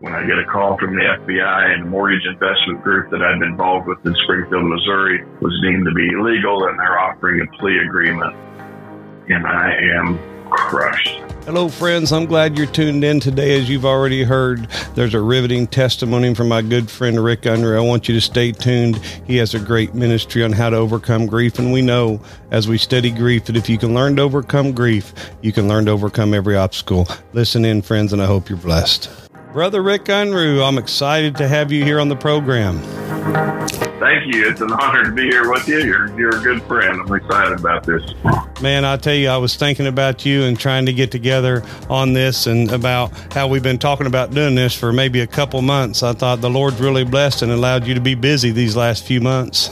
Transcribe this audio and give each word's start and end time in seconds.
when 0.00 0.14
I 0.14 0.26
get 0.26 0.38
a 0.38 0.44
call 0.44 0.76
from 0.78 0.94
the 0.94 1.02
FBI 1.02 1.74
and 1.74 1.84
the 1.84 1.88
mortgage 1.88 2.26
investment 2.26 2.82
group 2.82 3.10
that 3.10 3.22
I'd 3.22 3.38
been 3.38 3.50
involved 3.50 3.86
with 3.86 4.04
in 4.04 4.14
Springfield, 4.24 4.64
Missouri 4.64 5.24
was 5.40 5.58
deemed 5.62 5.84
to 5.86 5.92
be 5.92 6.08
illegal 6.08 6.66
and 6.66 6.78
they're 6.78 6.98
offering 6.98 7.40
a 7.40 7.58
plea 7.58 7.78
agreement. 7.78 8.34
And 9.28 9.46
I 9.46 9.72
am 9.96 10.18
crushed. 10.50 11.20
Hello, 11.44 11.68
friends. 11.68 12.12
I'm 12.12 12.26
glad 12.26 12.56
you're 12.56 12.66
tuned 12.66 13.04
in 13.04 13.20
today. 13.20 13.58
As 13.58 13.68
you've 13.68 13.84
already 13.84 14.22
heard, 14.22 14.68
there's 14.94 15.14
a 15.14 15.20
riveting 15.20 15.66
testimony 15.66 16.34
from 16.34 16.48
my 16.48 16.62
good 16.62 16.90
friend 16.90 17.22
Rick 17.22 17.42
Unruh. 17.42 17.76
I 17.76 17.80
want 17.80 18.08
you 18.08 18.14
to 18.14 18.20
stay 18.20 18.52
tuned. 18.52 18.96
He 19.26 19.36
has 19.36 19.54
a 19.54 19.58
great 19.58 19.94
ministry 19.94 20.42
on 20.42 20.52
how 20.52 20.70
to 20.70 20.76
overcome 20.76 21.26
grief. 21.26 21.58
And 21.58 21.72
we 21.72 21.82
know 21.82 22.20
as 22.50 22.68
we 22.68 22.78
study 22.78 23.10
grief 23.10 23.44
that 23.46 23.56
if 23.56 23.68
you 23.68 23.78
can 23.78 23.94
learn 23.94 24.16
to 24.16 24.22
overcome 24.22 24.72
grief, 24.72 25.12
you 25.42 25.52
can 25.52 25.68
learn 25.68 25.86
to 25.86 25.90
overcome 25.90 26.34
every 26.34 26.56
obstacle. 26.56 27.08
Listen 27.32 27.64
in, 27.64 27.82
friends, 27.82 28.12
and 28.12 28.22
I 28.22 28.26
hope 28.26 28.48
you're 28.48 28.58
blessed. 28.58 29.23
Brother 29.54 29.84
Rick 29.84 30.06
Unruh, 30.06 30.66
I'm 30.66 30.78
excited 30.78 31.36
to 31.36 31.46
have 31.46 31.70
you 31.70 31.84
here 31.84 32.00
on 32.00 32.08
the 32.08 32.16
program. 32.16 32.80
Thank 34.00 34.34
you. 34.34 34.50
It's 34.50 34.60
an 34.60 34.72
honor 34.72 35.04
to 35.04 35.12
be 35.12 35.28
here 35.28 35.48
with 35.48 35.68
you. 35.68 35.78
You're, 35.78 36.18
you're 36.18 36.36
a 36.36 36.42
good 36.42 36.60
friend. 36.64 37.00
I'm 37.00 37.14
excited 37.14 37.60
about 37.60 37.84
this. 37.84 38.02
Man, 38.60 38.84
I 38.84 38.96
tell 38.96 39.14
you, 39.14 39.28
I 39.28 39.36
was 39.36 39.54
thinking 39.54 39.86
about 39.86 40.26
you 40.26 40.42
and 40.42 40.58
trying 40.58 40.86
to 40.86 40.92
get 40.92 41.12
together 41.12 41.62
on 41.88 42.14
this 42.14 42.48
and 42.48 42.68
about 42.72 43.12
how 43.32 43.46
we've 43.46 43.62
been 43.62 43.78
talking 43.78 44.08
about 44.08 44.32
doing 44.32 44.56
this 44.56 44.74
for 44.74 44.92
maybe 44.92 45.20
a 45.20 45.26
couple 45.28 45.62
months. 45.62 46.02
I 46.02 46.14
thought 46.14 46.40
the 46.40 46.50
Lord's 46.50 46.80
really 46.80 47.04
blessed 47.04 47.42
and 47.42 47.52
allowed 47.52 47.86
you 47.86 47.94
to 47.94 48.00
be 48.00 48.16
busy 48.16 48.50
these 48.50 48.74
last 48.74 49.04
few 49.04 49.20
months 49.20 49.70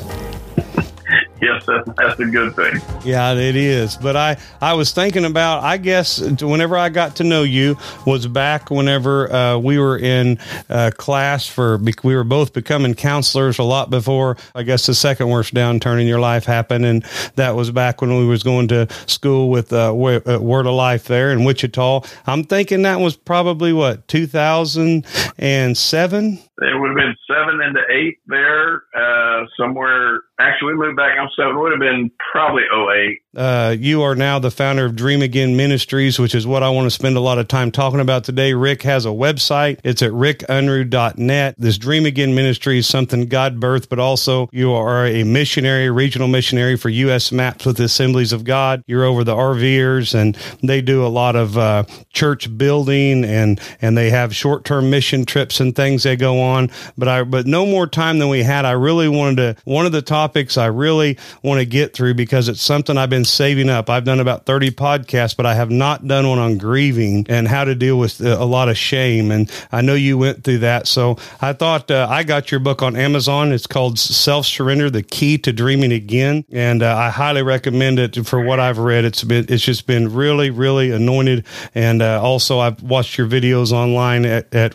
that's, 1.67 1.89
that's 1.97 2.21
a 2.21 2.27
good 2.27 2.55
thing. 2.55 2.81
Yeah, 3.05 3.35
it 3.35 3.57
is. 3.57 3.97
But 3.97 4.17
I, 4.17 4.37
I 4.61 4.75
was 4.75 4.93
thinking 4.93 5.25
about, 5.25 5.63
I 5.63 5.77
guess, 5.77 6.21
whenever 6.41 6.77
I 6.77 6.89
got 6.89 7.17
to 7.17 7.25
know 7.25 7.43
you 7.43 7.77
was 8.07 8.27
back 8.27 8.71
whenever 8.71 9.33
uh, 9.33 9.59
we 9.59 9.79
were 9.79 9.99
in 9.99 10.39
uh, 10.69 10.91
class 10.97 11.47
for, 11.47 11.79
we 12.03 12.15
were 12.15 12.25
both 12.25 12.53
becoming 12.53 12.95
counselors 12.95 13.59
a 13.59 13.63
lot 13.63 13.91
before, 13.91 14.37
I 14.55 14.63
guess, 14.63 14.87
the 14.87 14.95
second 14.95 15.29
worst 15.29 15.55
downturn 15.55 16.01
in 16.01 16.07
your 16.07 16.21
life 16.21 16.45
happened. 16.45 16.85
And 16.85 17.05
that 17.37 17.57
was 17.57 17.71
back 17.71 18.01
when 18.01 18.17
we 18.17 18.27
was 18.27 18.43
going 18.43 18.69
to 18.69 18.89
school 19.07 19.51
with 19.51 19.73
uh, 19.73 19.93
Word 19.95 20.67
of 20.67 20.75
Life 20.75 21.05
there 21.05 21.33
in 21.33 21.45
Wichita. 21.45 22.03
I'm 22.27 22.45
thinking 22.45 22.83
that 22.83 23.01
was 23.01 23.17
probably 23.17 23.73
what, 23.73 24.07
2007? 24.09 26.39
It 26.63 26.79
would 26.79 26.89
have 26.89 26.97
been 26.97 27.17
seven 27.27 27.61
into 27.61 27.81
eight 27.91 28.19
there, 28.27 28.85
uh, 28.95 29.45
somewhere. 29.59 30.21
Actually, 30.41 30.75
we 30.75 30.81
moved 30.81 30.97
back 30.97 31.19
on 31.19 31.29
seven. 31.37 31.57
It 31.57 31.61
would 31.61 31.73
have 31.73 31.81
been 31.81 32.11
probably 32.33 32.63
08. 32.63 33.19
Uh, 33.35 33.75
you 33.79 34.03
are 34.03 34.15
now 34.15 34.39
the 34.39 34.51
founder 34.51 34.85
of 34.85 34.95
Dream 34.95 35.23
Again 35.23 35.57
Ministries, 35.57 36.19
which 36.19 36.35
is 36.35 36.47
what 36.47 36.63
I 36.63 36.69
want 36.71 36.87
to 36.87 36.91
spend 36.91 37.17
a 37.17 37.21
lot 37.21 37.39
of 37.39 37.49
time 37.49 37.71
talking 37.71 38.01
about 38.01 38.25
today. 38.25 38.53
Rick 38.53 38.83
has 38.83 39.07
a 39.07 39.11
website. 39.11 39.79
It's 39.85 40.03
at 40.03 40.11
rickunruh.net. 40.11 41.55
This 41.59 41.79
Dream 41.79 42.05
Again 42.07 42.35
Ministry 42.35 42.79
is 42.79 42.87
something 42.87 43.27
God 43.27 43.59
birthed, 43.59 43.89
but 43.89 43.99
also 43.99 44.49
you 44.53 44.73
are 44.73 45.07
a 45.07 45.25
missionary, 45.25 45.91
regional 45.91 46.29
missionary 46.29 46.77
for 46.77 46.91
U.S. 46.91 47.33
Maps 47.33 47.65
with 47.65 47.81
Assemblies 47.81 48.33
of 48.33 48.45
God. 48.45 48.83
You're 48.87 49.05
over 49.05 49.25
the 49.25 49.35
RVers, 49.35 50.15
and 50.15 50.37
they 50.63 50.83
do 50.83 51.05
a 51.05 51.09
lot 51.09 51.35
of 51.35 51.57
uh, 51.57 51.85
church 52.13 52.57
building, 52.59 53.25
and 53.25 53.61
and 53.81 53.97
they 53.97 54.11
have 54.11 54.35
short 54.37 54.65
term 54.65 54.91
mission 54.91 55.25
trips 55.25 55.61
and 55.61 55.75
things 55.75 56.03
they 56.03 56.17
go 56.17 56.41
on. 56.41 56.52
But 56.97 57.09
I 57.09 57.23
but 57.25 57.47
no 57.47 57.67
more 57.67 57.87
time 57.87 58.19
than 58.19 58.29
we 58.29 58.43
had. 58.43 58.65
I 58.65 58.73
really 58.73 59.09
wanted 59.09 59.37
to 59.37 59.63
one 59.65 59.87
of 59.87 59.93
the 59.93 60.03
topics 60.03 60.57
I 60.57 60.67
really 60.67 61.19
want 61.43 61.61
to 61.61 61.67
get 61.67 61.95
through 61.95 62.15
because 62.15 62.49
it's 62.49 62.63
something 62.63 62.97
I've 62.97 63.11
been 63.11 63.25
saving 63.25 63.69
up. 63.69 63.91
I've 63.91 64.05
done 64.05 64.21
about 64.21 64.47
30 64.47 64.71
podcasts, 64.73 65.37
but 65.37 65.47
I 65.47 65.55
have 65.55 65.71
not 65.71 66.07
done 66.07 66.29
one 66.29 66.39
on 66.39 66.59
grieving 66.59 67.27
and 67.29 67.49
how 67.49 67.65
to 67.65 67.75
deal 67.75 67.99
with 67.99 68.21
a 68.21 68.45
lot 68.45 68.69
of 68.69 68.77
shame. 68.77 69.31
And 69.31 69.51
I 69.71 69.81
know 69.81 69.95
you 69.95 70.19
went 70.19 70.45
through 70.45 70.59
that. 70.59 70.87
So 70.87 71.17
I 71.41 71.53
thought 71.53 71.91
uh, 71.91 72.07
I 72.11 72.23
got 72.23 72.51
your 72.51 72.61
book 72.61 72.83
on 72.83 72.97
Amazon. 72.97 73.53
It's 73.53 73.67
called 73.67 73.99
Self 73.99 74.47
Surrender, 74.47 74.91
The 74.91 75.03
Key 75.03 75.39
to 75.39 75.53
Dreaming 75.53 75.93
Again. 75.93 76.45
And 76.51 76.83
uh, 76.83 76.97
I 76.97 77.11
highly 77.11 77.43
recommend 77.43 77.99
it 77.99 78.27
for 78.27 78.45
what 78.45 78.61
I've 78.61 78.79
read. 78.79 79.05
It's 79.05 79.25
been, 79.25 79.47
it's 79.49 79.65
just 79.65 79.87
been 79.87 80.13
really, 80.13 80.51
really 80.51 80.91
anointed. 80.91 81.47
And 81.75 82.03
uh, 82.03 82.23
also 82.23 82.59
I've 82.59 82.83
watched 82.83 83.19
your 83.19 83.27
videos 83.27 83.73
online 83.73 84.25
at, 84.25 84.53
at. 84.55 84.73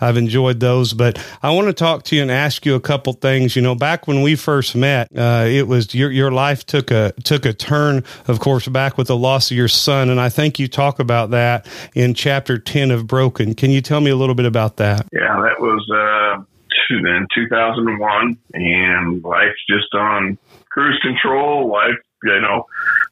I've 0.00 0.16
enjoyed 0.24 0.60
those, 0.60 0.92
but 0.92 1.24
I 1.42 1.50
want 1.50 1.68
to 1.68 1.72
talk 1.72 2.04
to 2.04 2.16
you 2.16 2.22
and 2.22 2.30
ask 2.30 2.64
you 2.64 2.74
a 2.74 2.80
couple 2.80 3.12
things. 3.12 3.54
You 3.54 3.62
know, 3.62 3.74
back 3.74 4.06
when 4.06 4.22
we 4.22 4.34
first 4.34 4.74
met, 4.74 5.08
uh, 5.16 5.44
it 5.46 5.68
was 5.68 5.94
your, 5.94 6.10
your 6.10 6.30
life 6.32 6.64
took 6.64 6.90
a, 6.90 7.12
took 7.24 7.44
a 7.44 7.52
turn, 7.52 8.04
of 8.26 8.40
course, 8.40 8.66
back 8.68 8.96
with 8.98 9.08
the 9.08 9.16
loss 9.16 9.50
of 9.50 9.56
your 9.56 9.68
son. 9.68 10.10
And 10.10 10.20
I 10.20 10.28
think 10.28 10.58
you 10.58 10.68
talk 10.68 10.98
about 10.98 11.30
that 11.30 11.66
in 11.94 12.14
chapter 12.14 12.58
10 12.58 12.90
of 12.90 13.06
Broken. 13.06 13.54
Can 13.54 13.70
you 13.70 13.80
tell 13.80 14.00
me 14.00 14.10
a 14.10 14.16
little 14.16 14.34
bit 14.34 14.46
about 14.46 14.78
that? 14.78 15.06
Yeah, 15.12 15.40
that 15.42 15.60
was 15.60 15.86
uh, 15.90 16.42
in 16.90 17.26
2001, 17.34 18.38
and 18.54 19.24
life's 19.24 19.64
just 19.68 19.94
on 19.94 20.38
cruise 20.70 20.98
control. 21.02 21.70
Life, 21.70 21.96
you 22.24 22.40
know, 22.40 22.66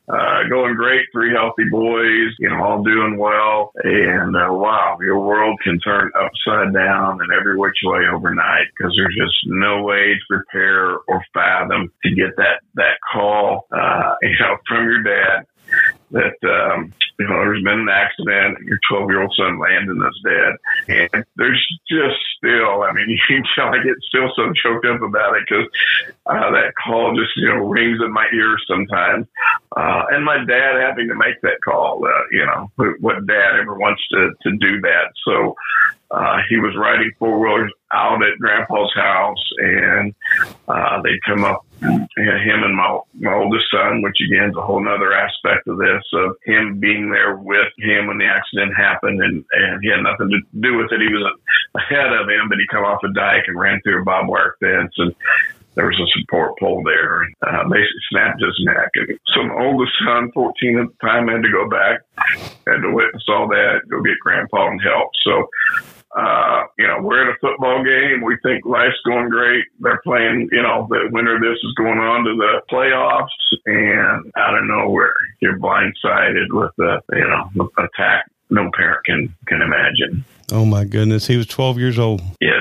uh, 0.08 0.48
going 0.48 0.74
great, 0.74 1.06
three 1.12 1.32
healthy 1.32 1.64
boys, 1.70 2.34
you 2.38 2.48
know, 2.48 2.62
all 2.62 2.82
doing 2.82 3.16
well. 3.18 3.72
And 3.84 4.36
uh, 4.36 4.52
wow, 4.52 4.98
your 5.00 5.20
world 5.20 5.60
can 5.62 5.78
turn 5.80 6.10
upside 6.18 6.74
down 6.74 7.20
and 7.20 7.32
every 7.32 7.56
which 7.56 7.78
way 7.84 8.02
overnight 8.12 8.66
because 8.76 8.92
there's 8.96 9.16
just 9.16 9.36
no 9.46 9.82
way 9.82 10.14
to 10.14 10.20
prepare 10.28 10.96
or 11.08 11.24
fathom 11.32 11.92
to 12.04 12.14
get 12.14 12.36
that 12.36 12.60
that 12.74 12.98
call, 13.12 13.66
uh, 13.72 14.14
you 14.22 14.36
know, 14.40 14.56
from 14.66 14.84
your 14.84 15.02
dad 15.02 15.46
that 16.12 16.36
um, 16.44 16.92
you 17.18 17.26
know 17.26 17.36
there's 17.40 17.64
been 17.64 17.80
an 17.80 17.88
accident, 17.88 18.58
your 18.66 18.78
12 18.88 19.10
year 19.10 19.22
old 19.22 19.34
son 19.36 19.58
Landon 19.58 20.02
is 20.02 20.20
dead, 20.24 21.08
and 21.14 21.24
there's 21.36 21.80
just 21.88 22.20
still, 22.36 22.82
I 22.82 22.92
mean, 22.92 23.08
you 23.28 23.42
can 23.56 23.72
I 23.72 23.82
get 23.82 23.96
still 24.08 24.30
so 24.36 24.52
choked 24.52 24.86
up 24.86 25.02
about 25.02 25.36
it 25.36 25.44
because 25.48 25.68
uh, 26.26 26.50
that 26.52 26.74
call 26.82 27.16
just 27.16 27.32
you 27.36 27.48
know 27.48 27.66
rings 27.66 27.98
in 28.04 28.12
my 28.12 28.26
ears 28.34 28.62
sometimes, 28.68 29.26
uh, 29.76 30.04
and 30.10 30.24
my 30.24 30.38
dad 30.44 30.80
having 30.80 31.08
to 31.08 31.14
make 31.14 31.40
that 31.42 31.58
call, 31.64 32.04
uh, 32.04 32.24
you 32.30 32.44
know, 32.46 32.70
what 33.00 33.26
dad 33.26 33.60
ever 33.60 33.74
wants 33.74 34.02
to 34.12 34.30
to 34.42 34.56
do 34.58 34.80
that, 34.82 35.12
so. 35.24 35.54
Uh, 36.10 36.40
he 36.50 36.58
was 36.58 36.76
riding 36.76 37.10
four 37.18 37.40
wheelers 37.40 37.72
out 37.90 38.22
at 38.22 38.38
grandpa's 38.38 38.92
house 38.94 39.42
and 39.56 40.14
uh, 40.68 41.00
they'd 41.00 41.22
come 41.26 41.42
up 41.42 41.64
him 41.82 42.62
and 42.62 42.76
my 42.76 42.98
my 43.18 43.34
oldest 43.34 43.64
son, 43.70 44.02
which 44.02 44.18
again 44.24 44.50
is 44.50 44.56
a 44.56 44.62
whole 44.62 44.86
other 44.86 45.12
aspect 45.12 45.66
of 45.66 45.78
this 45.78 46.02
of 46.12 46.36
him 46.44 46.78
being 46.78 47.10
there 47.10 47.36
with 47.36 47.72
him 47.78 48.06
when 48.06 48.18
the 48.18 48.26
accident 48.26 48.74
happened, 48.76 49.20
and 49.22 49.44
and 49.52 49.82
he 49.82 49.90
had 49.90 50.02
nothing 50.02 50.30
to 50.30 50.40
do 50.60 50.76
with 50.76 50.92
it. 50.92 51.00
He 51.00 51.12
was 51.12 51.26
ahead 51.74 52.12
of 52.12 52.28
him, 52.28 52.48
but 52.48 52.58
he 52.58 52.66
come 52.70 52.84
off 52.84 53.04
a 53.04 53.12
dike 53.12 53.44
and 53.46 53.58
ran 53.58 53.80
through 53.82 54.02
a 54.02 54.04
barbed 54.04 54.28
wire 54.28 54.56
fence, 54.60 54.92
and 54.98 55.14
there 55.74 55.86
was 55.86 56.00
a 56.00 56.20
support 56.20 56.58
pole 56.58 56.82
there, 56.84 57.22
and 57.22 57.34
uh, 57.46 57.64
basically 57.64 58.04
snapped 58.10 58.42
his 58.42 58.60
neck. 58.64 58.90
And 58.94 59.18
so 59.34 59.42
my 59.44 59.54
oldest 59.64 59.92
son, 60.04 60.30
14 60.32 60.78
at 60.78 60.86
the 60.88 61.06
time, 61.06 61.28
had 61.28 61.42
to 61.42 61.50
go 61.50 61.68
back, 61.68 62.00
had 62.66 62.82
to 62.82 62.92
witness 62.92 63.24
all 63.28 63.48
that, 63.48 63.80
go 63.88 64.02
get 64.02 64.18
grandpa 64.20 64.68
and 64.68 64.80
help. 64.82 65.10
So 65.24 65.48
uh, 66.16 66.64
you 66.78 66.86
know, 66.86 66.98
we're 67.00 67.28
at 67.28 67.34
a 67.34 67.38
football 67.40 67.82
game. 67.82 68.22
We 68.22 68.36
think 68.42 68.64
life's 68.66 69.00
going 69.06 69.30
great. 69.30 69.64
They're 69.80 70.00
playing, 70.04 70.48
you 70.52 70.62
know, 70.62 70.86
the 70.90 71.08
winner 71.10 71.36
of 71.36 71.42
this 71.42 71.58
is 71.62 71.74
going 71.76 71.98
on 71.98 72.24
to 72.24 72.36
the 72.36 72.62
playoffs, 72.70 73.26
and 73.66 74.30
out 74.36 74.58
of 74.58 74.64
nowhere, 74.64 75.14
you're 75.40 75.58
blindsided 75.58 76.48
with 76.50 76.72
the, 76.76 77.00
you 77.12 77.28
know, 77.28 77.70
attack 77.78 78.26
no 78.52 78.70
parent 78.76 79.04
can 79.06 79.34
can 79.48 79.62
imagine. 79.62 80.24
Oh 80.52 80.66
my 80.66 80.84
goodness, 80.84 81.26
he 81.26 81.36
was 81.36 81.46
12 81.46 81.78
years 81.78 81.98
old. 81.98 82.20
Yes. 82.40 82.51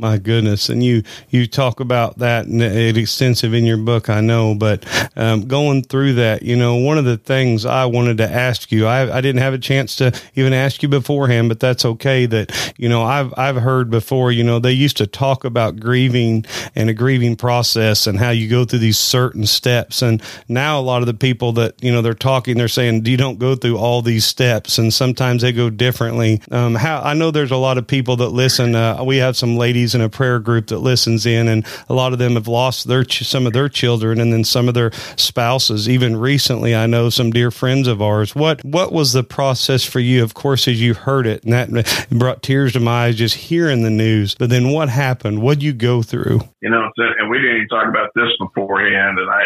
My 0.00 0.16
goodness, 0.16 0.70
and 0.70 0.82
you 0.82 1.02
you 1.28 1.46
talk 1.46 1.78
about 1.78 2.20
that 2.20 2.46
it's 2.48 2.96
extensive 2.96 3.52
in 3.52 3.66
your 3.66 3.76
book, 3.76 4.08
I 4.08 4.22
know. 4.22 4.54
But 4.54 4.86
um, 5.14 5.46
going 5.46 5.82
through 5.82 6.14
that, 6.14 6.42
you 6.42 6.56
know, 6.56 6.76
one 6.76 6.96
of 6.96 7.04
the 7.04 7.18
things 7.18 7.66
I 7.66 7.84
wanted 7.84 8.16
to 8.16 8.26
ask 8.26 8.72
you, 8.72 8.86
I, 8.86 9.18
I 9.18 9.20
didn't 9.20 9.42
have 9.42 9.52
a 9.52 9.58
chance 9.58 9.96
to 9.96 10.18
even 10.36 10.54
ask 10.54 10.82
you 10.82 10.88
beforehand, 10.88 11.50
but 11.50 11.60
that's 11.60 11.84
okay. 11.84 12.24
That 12.24 12.72
you 12.78 12.88
know, 12.88 13.02
I've 13.02 13.34
I've 13.36 13.56
heard 13.56 13.90
before, 13.90 14.32
you 14.32 14.42
know, 14.42 14.58
they 14.58 14.72
used 14.72 14.96
to 14.96 15.06
talk 15.06 15.44
about 15.44 15.78
grieving 15.78 16.46
and 16.74 16.88
a 16.88 16.94
grieving 16.94 17.36
process 17.36 18.06
and 18.06 18.18
how 18.18 18.30
you 18.30 18.48
go 18.48 18.64
through 18.64 18.78
these 18.78 18.98
certain 18.98 19.44
steps, 19.44 20.00
and 20.00 20.22
now 20.48 20.80
a 20.80 20.82
lot 20.82 21.02
of 21.02 21.08
the 21.08 21.14
people 21.14 21.52
that 21.52 21.74
you 21.84 21.92
know 21.92 22.00
they're 22.00 22.14
talking, 22.14 22.56
they're 22.56 22.68
saying 22.68 23.04
you 23.04 23.18
don't 23.18 23.38
go 23.38 23.54
through 23.54 23.76
all 23.76 24.00
these 24.00 24.24
steps, 24.24 24.78
and 24.78 24.94
sometimes 24.94 25.42
they 25.42 25.52
go 25.52 25.68
differently. 25.68 26.40
Um, 26.50 26.74
how 26.74 27.02
I 27.02 27.12
know 27.12 27.30
there's 27.30 27.50
a 27.50 27.56
lot 27.58 27.76
of 27.76 27.86
people 27.86 28.16
that 28.16 28.30
listen. 28.30 28.74
Uh, 28.74 29.04
we 29.04 29.18
have 29.18 29.36
some 29.36 29.58
ladies 29.58 29.89
in 29.94 30.00
a 30.00 30.08
prayer 30.08 30.38
group 30.38 30.68
that 30.68 30.78
listens 30.78 31.26
in, 31.26 31.48
and 31.48 31.66
a 31.88 31.94
lot 31.94 32.12
of 32.12 32.18
them 32.18 32.34
have 32.34 32.48
lost 32.48 32.88
their 32.88 33.04
some 33.04 33.46
of 33.46 33.52
their 33.52 33.68
children, 33.68 34.20
and 34.20 34.32
then 34.32 34.44
some 34.44 34.68
of 34.68 34.74
their 34.74 34.90
spouses. 35.16 35.88
Even 35.88 36.16
recently, 36.16 36.74
I 36.74 36.86
know 36.86 37.10
some 37.10 37.30
dear 37.30 37.50
friends 37.50 37.88
of 37.88 38.02
ours. 38.02 38.34
What 38.34 38.64
what 38.64 38.92
was 38.92 39.12
the 39.12 39.24
process 39.24 39.84
for 39.84 40.00
you? 40.00 40.22
Of 40.22 40.34
course, 40.34 40.68
as 40.68 40.80
you 40.80 40.94
heard 40.94 41.26
it, 41.26 41.44
and 41.44 41.52
that 41.52 42.06
brought 42.10 42.42
tears 42.42 42.72
to 42.74 42.80
my 42.80 43.06
eyes 43.06 43.16
just 43.16 43.36
hearing 43.36 43.82
the 43.82 43.90
news. 43.90 44.34
But 44.34 44.50
then, 44.50 44.70
what 44.70 44.88
happened? 44.88 45.42
What 45.42 45.54
did 45.54 45.64
you 45.64 45.72
go 45.72 46.02
through? 46.02 46.40
You 46.60 46.70
know, 46.70 46.90
and 46.96 47.30
we 47.30 47.38
didn't 47.38 47.56
even 47.56 47.68
talk 47.68 47.88
about 47.88 48.10
this 48.14 48.28
beforehand, 48.38 49.18
and 49.18 49.30
I, 49.30 49.42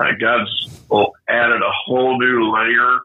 I, 0.00 0.10
God's 0.20 0.80
oh, 0.90 1.12
added 1.28 1.62
a 1.62 1.72
whole 1.84 2.18
new 2.18 2.52
layer 2.52 2.98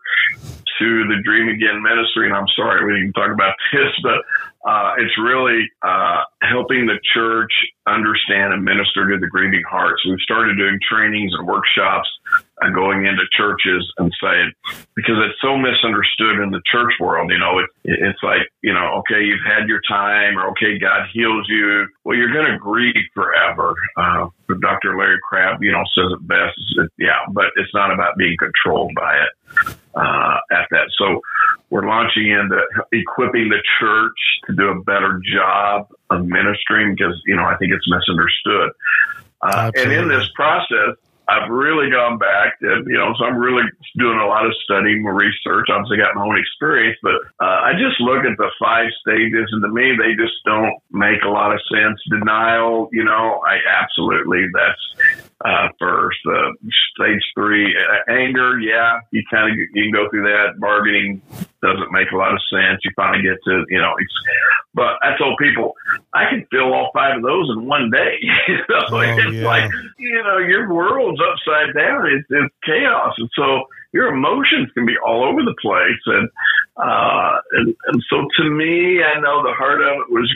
to 0.79 1.07
the 1.07 1.21
Dream 1.23 1.49
Again 1.49 1.81
ministry, 1.81 2.27
and 2.27 2.35
I'm 2.35 2.47
sorry 2.55 2.85
we 2.85 2.99
didn't 2.99 3.13
talk 3.13 3.31
about 3.31 3.55
this, 3.73 3.93
but 4.03 4.21
uh, 4.67 4.91
it's 4.99 5.15
really 5.17 5.63
uh, 5.81 6.27
helping 6.43 6.87
the 6.87 6.99
church 7.15 7.51
understand 7.87 8.51
and 8.51 8.65
minister 8.65 9.07
to 9.07 9.17
the 9.17 9.27
grieving 9.27 9.63
hearts. 9.63 10.03
We've 10.05 10.19
started 10.19 10.57
doing 10.57 10.77
trainings 10.83 11.31
and 11.31 11.47
workshops 11.47 12.09
uh, 12.61 12.67
going 12.75 13.05
into 13.05 13.23
churches 13.31 13.87
and 13.97 14.11
saying, 14.21 14.51
because 14.93 15.15
it's 15.23 15.39
so 15.39 15.55
misunderstood 15.55 16.43
in 16.43 16.51
the 16.51 16.59
church 16.69 16.91
world, 16.99 17.31
you 17.31 17.39
know, 17.39 17.59
it, 17.59 17.69
it's 17.85 18.19
like, 18.21 18.43
you 18.59 18.73
know, 18.73 18.99
okay, 18.99 19.23
you've 19.23 19.45
had 19.47 19.69
your 19.69 19.79
time 19.87 20.37
or 20.37 20.51
okay, 20.51 20.77
God 20.77 21.07
heals 21.13 21.47
you. 21.47 21.87
Well, 22.03 22.17
you're 22.17 22.33
going 22.33 22.51
to 22.51 22.59
grieve 22.59 23.07
forever. 23.15 23.73
Uh, 23.95 24.27
Dr. 24.59 24.97
Larry 24.97 25.19
Crabb, 25.29 25.63
you 25.63 25.71
know, 25.71 25.83
says 25.95 26.11
it 26.11 26.27
best. 26.27 26.91
Yeah, 26.99 27.23
but 27.31 27.55
it's 27.55 27.73
not 27.73 27.93
about 27.93 28.17
being 28.17 28.35
controlled 28.35 28.91
by 28.99 29.15
it 29.15 29.77
uh, 29.95 30.37
at 30.51 30.67
that. 30.71 30.91
So 30.97 31.21
we're 31.69 31.87
launching 31.87 32.29
into 32.29 32.59
equipping 32.91 33.49
the 33.49 33.61
church 33.79 34.17
to 34.47 34.55
do 34.55 34.69
a 34.69 34.83
better 34.83 35.19
job 35.33 35.87
of 36.09 36.25
ministering 36.25 36.95
because, 36.95 37.21
you 37.25 37.35
know, 37.35 37.43
I 37.43 37.57
think 37.57 37.73
it's 37.73 37.87
misunderstood. 37.89 38.71
Uh, 39.41 39.71
and 39.75 39.91
in 39.91 40.07
this 40.07 40.27
process, 40.35 40.95
I've 41.29 41.49
really 41.49 41.91
gone 41.91 42.17
back 42.17 42.55
and, 42.61 42.87
you 42.87 42.97
know, 42.97 43.13
so 43.19 43.25
I'm 43.25 43.37
really 43.37 43.63
doing 43.97 44.17
a 44.17 44.25
lot 44.25 44.45
of 44.45 44.53
studying, 44.63 45.05
and 45.05 45.17
research. 45.17 45.67
Obviously 45.69 45.97
got 45.97 46.15
my 46.15 46.23
own 46.23 46.39
experience, 46.39 46.97
but 47.03 47.15
uh, 47.43 47.67
I 47.67 47.73
just 47.73 47.99
look 47.99 48.23
at 48.23 48.37
the 48.37 48.49
five 48.63 48.87
stages 49.01 49.49
and 49.51 49.61
to 49.61 49.67
me, 49.67 49.91
they 49.99 50.15
just 50.15 50.35
don't 50.45 50.73
make 50.89 51.21
a 51.23 51.29
lot 51.29 51.51
of 51.53 51.59
sense. 51.69 51.99
Denial, 52.09 52.87
you 52.93 53.03
know, 53.03 53.41
I 53.45 53.59
absolutely, 53.83 54.45
that's, 54.53 55.27
uh, 55.43 55.67
first. 55.79 56.19
Uh, 56.25 56.51
stage 56.95 57.21
three, 57.35 57.75
uh, 57.75 58.11
anger, 58.11 58.59
yeah, 58.59 58.99
you 59.11 59.23
kind 59.29 59.51
of 59.51 59.57
you 59.57 59.83
can 59.83 59.91
go 59.91 60.09
through 60.09 60.23
that. 60.23 60.59
Bargaining 60.59 61.21
doesn't 61.67 61.91
make 61.91 62.11
a 62.11 62.17
lot 62.17 62.33
of 62.33 62.39
sense. 62.49 62.79
You 62.83 62.91
finally 62.95 63.23
get 63.23 63.37
to, 63.43 63.65
you 63.69 63.79
know, 63.79 63.93
it's, 63.99 64.13
but 64.73 64.95
I 65.03 65.17
told 65.17 65.37
people 65.37 65.75
I 66.13 66.29
can 66.29 66.47
fill 66.49 66.73
all 66.73 66.91
five 66.93 67.17
of 67.17 67.23
those 67.23 67.49
in 67.51 67.67
one 67.67 67.91
day. 67.91 68.17
so 68.67 68.95
oh, 68.95 68.99
it's 68.99 69.35
yeah. 69.35 69.45
like, 69.45 69.71
you 69.97 70.23
know, 70.23 70.37
your 70.37 70.73
world's 70.73 71.19
upside 71.19 71.75
down. 71.75 72.07
It's, 72.07 72.27
it's 72.29 72.53
chaos. 72.65 73.13
And 73.17 73.29
so 73.35 73.67
your 73.91 74.13
emotions 74.13 74.69
can 74.73 74.85
be 74.85 74.95
all 75.05 75.23
over 75.27 75.43
the 75.43 75.55
place. 75.61 76.03
And, 76.05 76.29
uh, 76.77 77.39
and, 77.53 77.75
and 77.87 78.03
so 78.09 78.25
to 78.37 78.49
me, 78.49 79.03
I 79.03 79.19
know 79.19 79.43
the 79.43 79.53
heart 79.53 79.81
of 79.81 80.01
it 80.01 80.09
was 80.09 80.31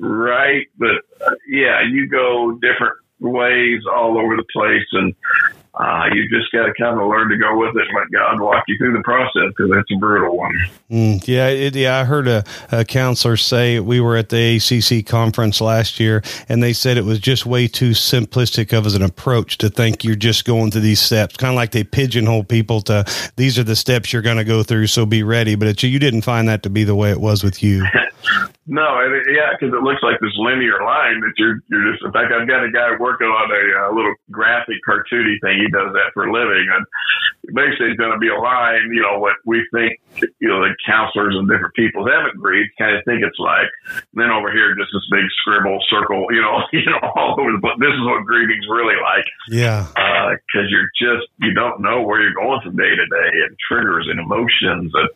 right, 0.00 0.66
but 0.78 1.04
uh, 1.26 1.34
yeah, 1.48 1.82
you 1.82 2.08
go 2.08 2.58
different 2.60 2.96
ways 3.20 3.82
all 3.90 4.18
over 4.18 4.36
the 4.36 4.46
place. 4.52 4.86
And 4.92 5.14
uh, 5.76 6.04
you 6.12 6.28
just 6.28 6.52
got 6.52 6.66
to 6.66 6.72
kind 6.78 7.00
of 7.00 7.08
learn 7.08 7.28
to 7.28 7.36
go 7.36 7.58
with 7.58 7.74
it 7.76 7.88
and 7.88 7.98
let 7.98 8.10
God 8.12 8.40
walk 8.40 8.62
you 8.68 8.78
through 8.78 8.92
the 8.92 9.02
process 9.02 9.48
because 9.48 9.72
it's 9.72 9.90
a 9.90 9.98
brutal 9.98 10.36
one. 10.36 10.52
Mm, 10.88 11.26
yeah, 11.26 11.48
it, 11.48 11.74
yeah. 11.74 11.98
I 11.98 12.04
heard 12.04 12.28
a, 12.28 12.44
a, 12.70 12.84
counselor 12.84 13.36
say 13.36 13.80
we 13.80 14.00
were 14.00 14.16
at 14.16 14.28
the 14.28 14.56
ACC 14.56 15.04
conference 15.04 15.60
last 15.60 15.98
year, 15.98 16.22
and 16.48 16.62
they 16.62 16.72
said 16.72 16.96
it 16.96 17.04
was 17.04 17.18
just 17.18 17.44
way 17.44 17.66
too 17.66 17.90
simplistic 17.90 18.76
of 18.76 18.86
as 18.86 18.94
an 18.94 19.02
approach 19.02 19.58
to 19.58 19.68
think 19.68 20.04
you're 20.04 20.14
just 20.14 20.44
going 20.44 20.70
through 20.70 20.82
these 20.82 21.00
steps, 21.00 21.36
kind 21.36 21.52
of 21.52 21.56
like 21.56 21.72
they 21.72 21.82
pigeonhole 21.82 22.44
people 22.44 22.80
to 22.82 23.04
these 23.34 23.58
are 23.58 23.64
the 23.64 23.74
steps 23.74 24.12
you're 24.12 24.22
going 24.22 24.36
to 24.36 24.44
go 24.44 24.62
through, 24.62 24.86
so 24.86 25.04
be 25.04 25.24
ready. 25.24 25.56
But 25.56 25.66
it, 25.66 25.82
you 25.82 25.98
didn't 25.98 26.22
find 26.22 26.46
that 26.48 26.62
to 26.62 26.70
be 26.70 26.84
the 26.84 26.94
way 26.94 27.10
it 27.10 27.20
was 27.20 27.42
with 27.42 27.64
you. 27.64 27.84
No, 28.66 29.00
it, 29.04 29.28
yeah, 29.28 29.52
because 29.52 29.76
it 29.76 29.84
looks 29.84 30.00
like 30.00 30.16
this 30.20 30.32
linear 30.40 30.80
line 30.80 31.20
that 31.20 31.36
you're 31.36 31.60
you're 31.68 31.92
just. 31.92 32.04
In 32.04 32.12
fact, 32.12 32.32
I've 32.32 32.48
got 32.48 32.64
a 32.64 32.72
guy 32.72 32.96
working 32.96 33.28
on 33.28 33.52
a, 33.52 33.62
a 33.88 33.92
little 33.92 34.14
graphic 34.30 34.80
cartoony 34.88 35.36
thing. 35.44 35.60
He 35.60 35.68
does 35.68 35.92
that 35.92 36.16
for 36.16 36.24
a 36.24 36.32
living, 36.32 36.64
and 36.72 36.84
basically 37.52 37.92
it's 37.92 38.00
going 38.00 38.16
to 38.16 38.22
be 38.22 38.32
a 38.32 38.40
line. 38.40 38.88
You 38.88 39.04
know 39.04 39.20
what 39.20 39.36
we 39.44 39.60
think. 39.68 40.00
You 40.40 40.48
know 40.48 40.64
the 40.64 40.72
counselors 40.86 41.36
and 41.36 41.44
different 41.44 41.76
people 41.76 42.08
haven't 42.08 42.40
agreed. 42.40 42.72
Kind 42.80 42.96
of 42.96 43.04
think 43.04 43.20
it's 43.20 43.38
like. 43.38 43.68
then 44.16 44.32
over 44.32 44.48
here, 44.48 44.72
just 44.72 44.96
this 44.96 45.04
big 45.12 45.28
scribble 45.44 45.78
circle. 45.92 46.24
You 46.32 46.40
know, 46.40 46.64
you 46.72 46.88
know 46.88 47.04
all 47.14 47.36
over 47.36 47.52
the. 47.52 47.60
But 47.60 47.76
this 47.76 47.92
is 47.92 48.04
what 48.08 48.24
grieving's 48.24 48.68
really 48.72 48.96
like. 48.96 49.28
Yeah. 49.52 49.92
Because 49.92 50.68
uh, 50.68 50.72
you're 50.72 50.88
just 50.96 51.28
you 51.44 51.52
don't 51.52 51.84
know 51.84 52.00
where 52.00 52.24
you're 52.24 52.32
going 52.32 52.64
from 52.64 52.80
day 52.80 52.96
to 52.96 53.06
day 53.12 53.30
and 53.44 53.52
triggers 53.60 54.08
and 54.08 54.16
emotions 54.20 54.88
and 54.88 55.08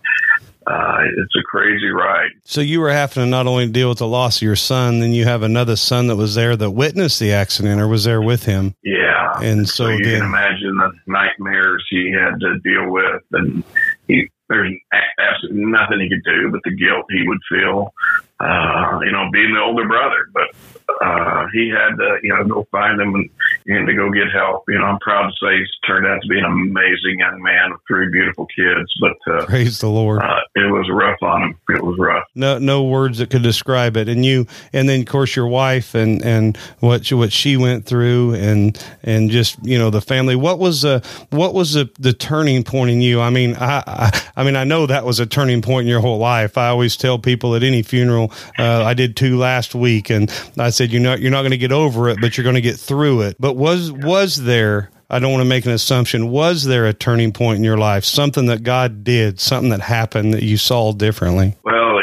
uh, 0.69 0.99
it's 1.17 1.35
a 1.37 1.43
crazy 1.45 1.89
ride. 1.89 2.31
So 2.45 2.61
you 2.61 2.81
were 2.81 2.91
having 2.91 3.25
to 3.25 3.27
not 3.27 3.47
only 3.47 3.69
deal 3.69 3.89
with 3.89 3.99
the 3.99 4.07
loss 4.07 4.37
of 4.37 4.43
your 4.43 4.57
son, 4.57 5.01
then 5.01 5.13
you 5.13 5.25
have 5.25 5.43
another 5.43 5.77
son 5.77 6.09
that 6.09 6.17
was 6.17 6.35
there 6.35 6.57
that 6.57 6.71
witnessed 6.71 7.21
the 7.21 7.33
accident 7.33 7.81
or 7.81 7.89
was 7.89 8.05
there 8.05 8.21
with 8.21 8.45
him. 8.45 8.75
Yeah, 8.83 9.41
and 9.43 9.69
so, 9.69 9.85
so 9.85 9.89
you 9.89 10.05
then, 10.05 10.21
can 10.21 10.29
imagine 10.29 10.77
the 10.77 10.93
nightmares 11.07 11.85
he 11.89 12.13
had 12.13 12.39
to 12.41 12.59
deal 12.59 12.91
with, 12.91 13.23
and 13.33 13.65
he, 14.09 14.29
there's 14.49 14.73
absolutely 15.19 15.71
nothing 15.71 16.01
he 16.01 16.09
could 16.09 16.25
do, 16.25 16.51
but 16.51 16.61
the 16.65 16.77
guilt 16.77 17.07
he 17.11 17.27
would 17.27 17.41
feel, 17.49 17.93
uh, 18.41 19.01
you 19.05 19.13
know, 19.13 19.29
being 19.33 19.55
the 19.55 19.61
older 19.61 19.87
brother. 19.87 20.29
But 20.33 20.78
uh, 21.01 21.47
he 21.53 21.69
had 21.69 21.97
to, 21.97 22.19
you 22.23 22.35
know, 22.35 22.45
go 22.45 22.69
find 22.71 23.01
him 23.01 23.15
and, 23.15 23.31
and 23.67 23.87
to 23.87 23.95
go 23.95 24.11
get 24.11 24.31
help. 24.33 24.65
You 24.69 24.79
know, 24.79 24.85
I'm 24.85 24.99
proud 25.01 25.29
to 25.29 25.33
say 25.41 25.59
he's 25.59 25.69
turned 25.87 26.07
out 26.07 26.21
to 26.23 26.29
be 26.29 26.39
an 26.39 26.45
amazing 26.45 27.19
young 27.19 27.43
man 27.43 27.73
with 27.73 27.81
three 27.87 28.11
beautiful 28.11 28.47
kids. 28.47 28.93
But 29.01 29.33
uh, 29.33 29.47
praise 29.47 29.81
the 29.81 29.89
Lord, 29.89 30.23
uh, 30.23 30.41
it 30.55 30.71
was 30.71 30.89
rough 30.91 31.23
on 31.23 31.43
him. 31.43 31.59
It 31.69 31.83
was 31.83 31.99
rough. 31.99 32.25
No, 32.35 32.59
no 32.59 32.85
words 32.85 33.19
that 33.19 33.31
could 33.31 33.43
describe 33.43 33.97
it. 33.97 34.09
And 34.09 34.25
you, 34.25 34.47
and 34.73 34.89
then 34.89 35.01
of 35.01 35.07
course 35.07 35.37
your 35.37 35.47
wife 35.47 35.95
and 35.95 36.25
and 36.25 36.57
what 36.81 37.07
she, 37.07 37.15
what 37.15 37.33
she 37.33 37.57
went 37.57 37.85
through, 37.85 38.35
and 38.35 38.83
and 39.03 39.31
just 39.31 39.65
you 39.65 39.79
know 39.79 39.91
the 39.91 40.01
family. 40.01 40.37
What 40.37 40.59
was 40.59 40.83
the 40.83 41.07
what 41.31 41.55
was 41.55 41.75
the, 41.75 41.91
the 41.99 42.13
turning 42.13 42.65
point 42.65 42.91
in 42.91 43.01
you? 43.01 43.21
I 43.21 43.31
mean, 43.31 43.55
I, 43.57 43.83
I, 43.87 44.23
I 44.37 44.45
mean 44.45 44.57
I 44.57 44.65
know 44.65 44.87
that 44.87 45.05
was 45.05 45.21
a 45.21 45.27
turning 45.27 45.63
point 45.63 45.83
in 45.83 45.89
your 45.89 46.01
whole 46.01 46.19
life. 46.19 46.57
I 46.57 46.69
always 46.69 46.97
tell 46.97 47.19
people 47.19 47.55
at 47.55 47.63
any 47.63 47.83
funeral. 47.83 48.33
Uh, 48.59 48.85
I 48.85 48.95
did 48.95 49.17
two 49.17 49.37
last 49.37 49.75
week, 49.75 50.11
and 50.11 50.33
I 50.59 50.71
said, 50.79 50.93
you 50.93 51.01
know, 51.01 51.15
you're 51.15 51.31
not 51.31 51.43
going 51.43 51.51
to 51.51 51.59
get 51.59 51.73
over 51.73 52.09
it, 52.09 52.19
but 52.21 52.37
you're 52.37 52.45
going 52.45 52.55
to 52.55 52.61
get 52.61 52.77
through 52.77 53.23
it. 53.23 53.37
But 53.39 53.55
was 53.55 53.93
was 53.93 54.37
there? 54.37 54.91
I 55.11 55.19
don't 55.19 55.33
want 55.33 55.41
to 55.41 55.49
make 55.49 55.65
an 55.65 55.73
assumption. 55.73 56.31
Was 56.31 56.65
there 56.65 56.87
a 56.87 56.93
turning 56.93 57.33
point 57.33 57.59
in 57.59 57.65
your 57.65 57.79
life? 57.79 58.05
Something 58.05 58.47
that 58.47 58.63
God 58.63 59.05
did, 59.05 59.41
something 59.41 59.71
that 59.71 59.81
happened 59.81 60.35
that 60.35 60.43
you 60.43 60.59
saw 60.59 60.93
differently? 60.93 61.57
Well, 61.65 62.01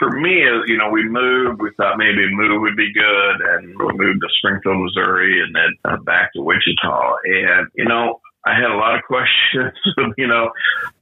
for 0.00 0.10
me, 0.10 0.42
you 0.66 0.76
know, 0.76 0.90
we 0.90 1.04
moved. 1.04 1.62
We 1.62 1.70
thought 1.76 1.98
maybe 1.98 2.26
move 2.30 2.60
would 2.60 2.76
be 2.76 2.92
good, 2.92 3.40
and 3.40 3.68
we 3.78 3.86
moved 3.94 4.20
to 4.22 4.28
Springfield, 4.38 4.82
Missouri, 4.82 5.40
and 5.40 5.54
then 5.54 5.70
uh, 5.84 5.96
back 6.02 6.32
to 6.34 6.42
Wichita. 6.42 7.14
And 7.24 7.68
you 7.74 7.84
know, 7.84 8.20
I 8.44 8.54
had 8.54 8.70
a 8.70 8.76
lot 8.76 8.96
of 8.96 9.02
questions, 9.06 9.72
you 10.18 10.26
know, 10.26 10.50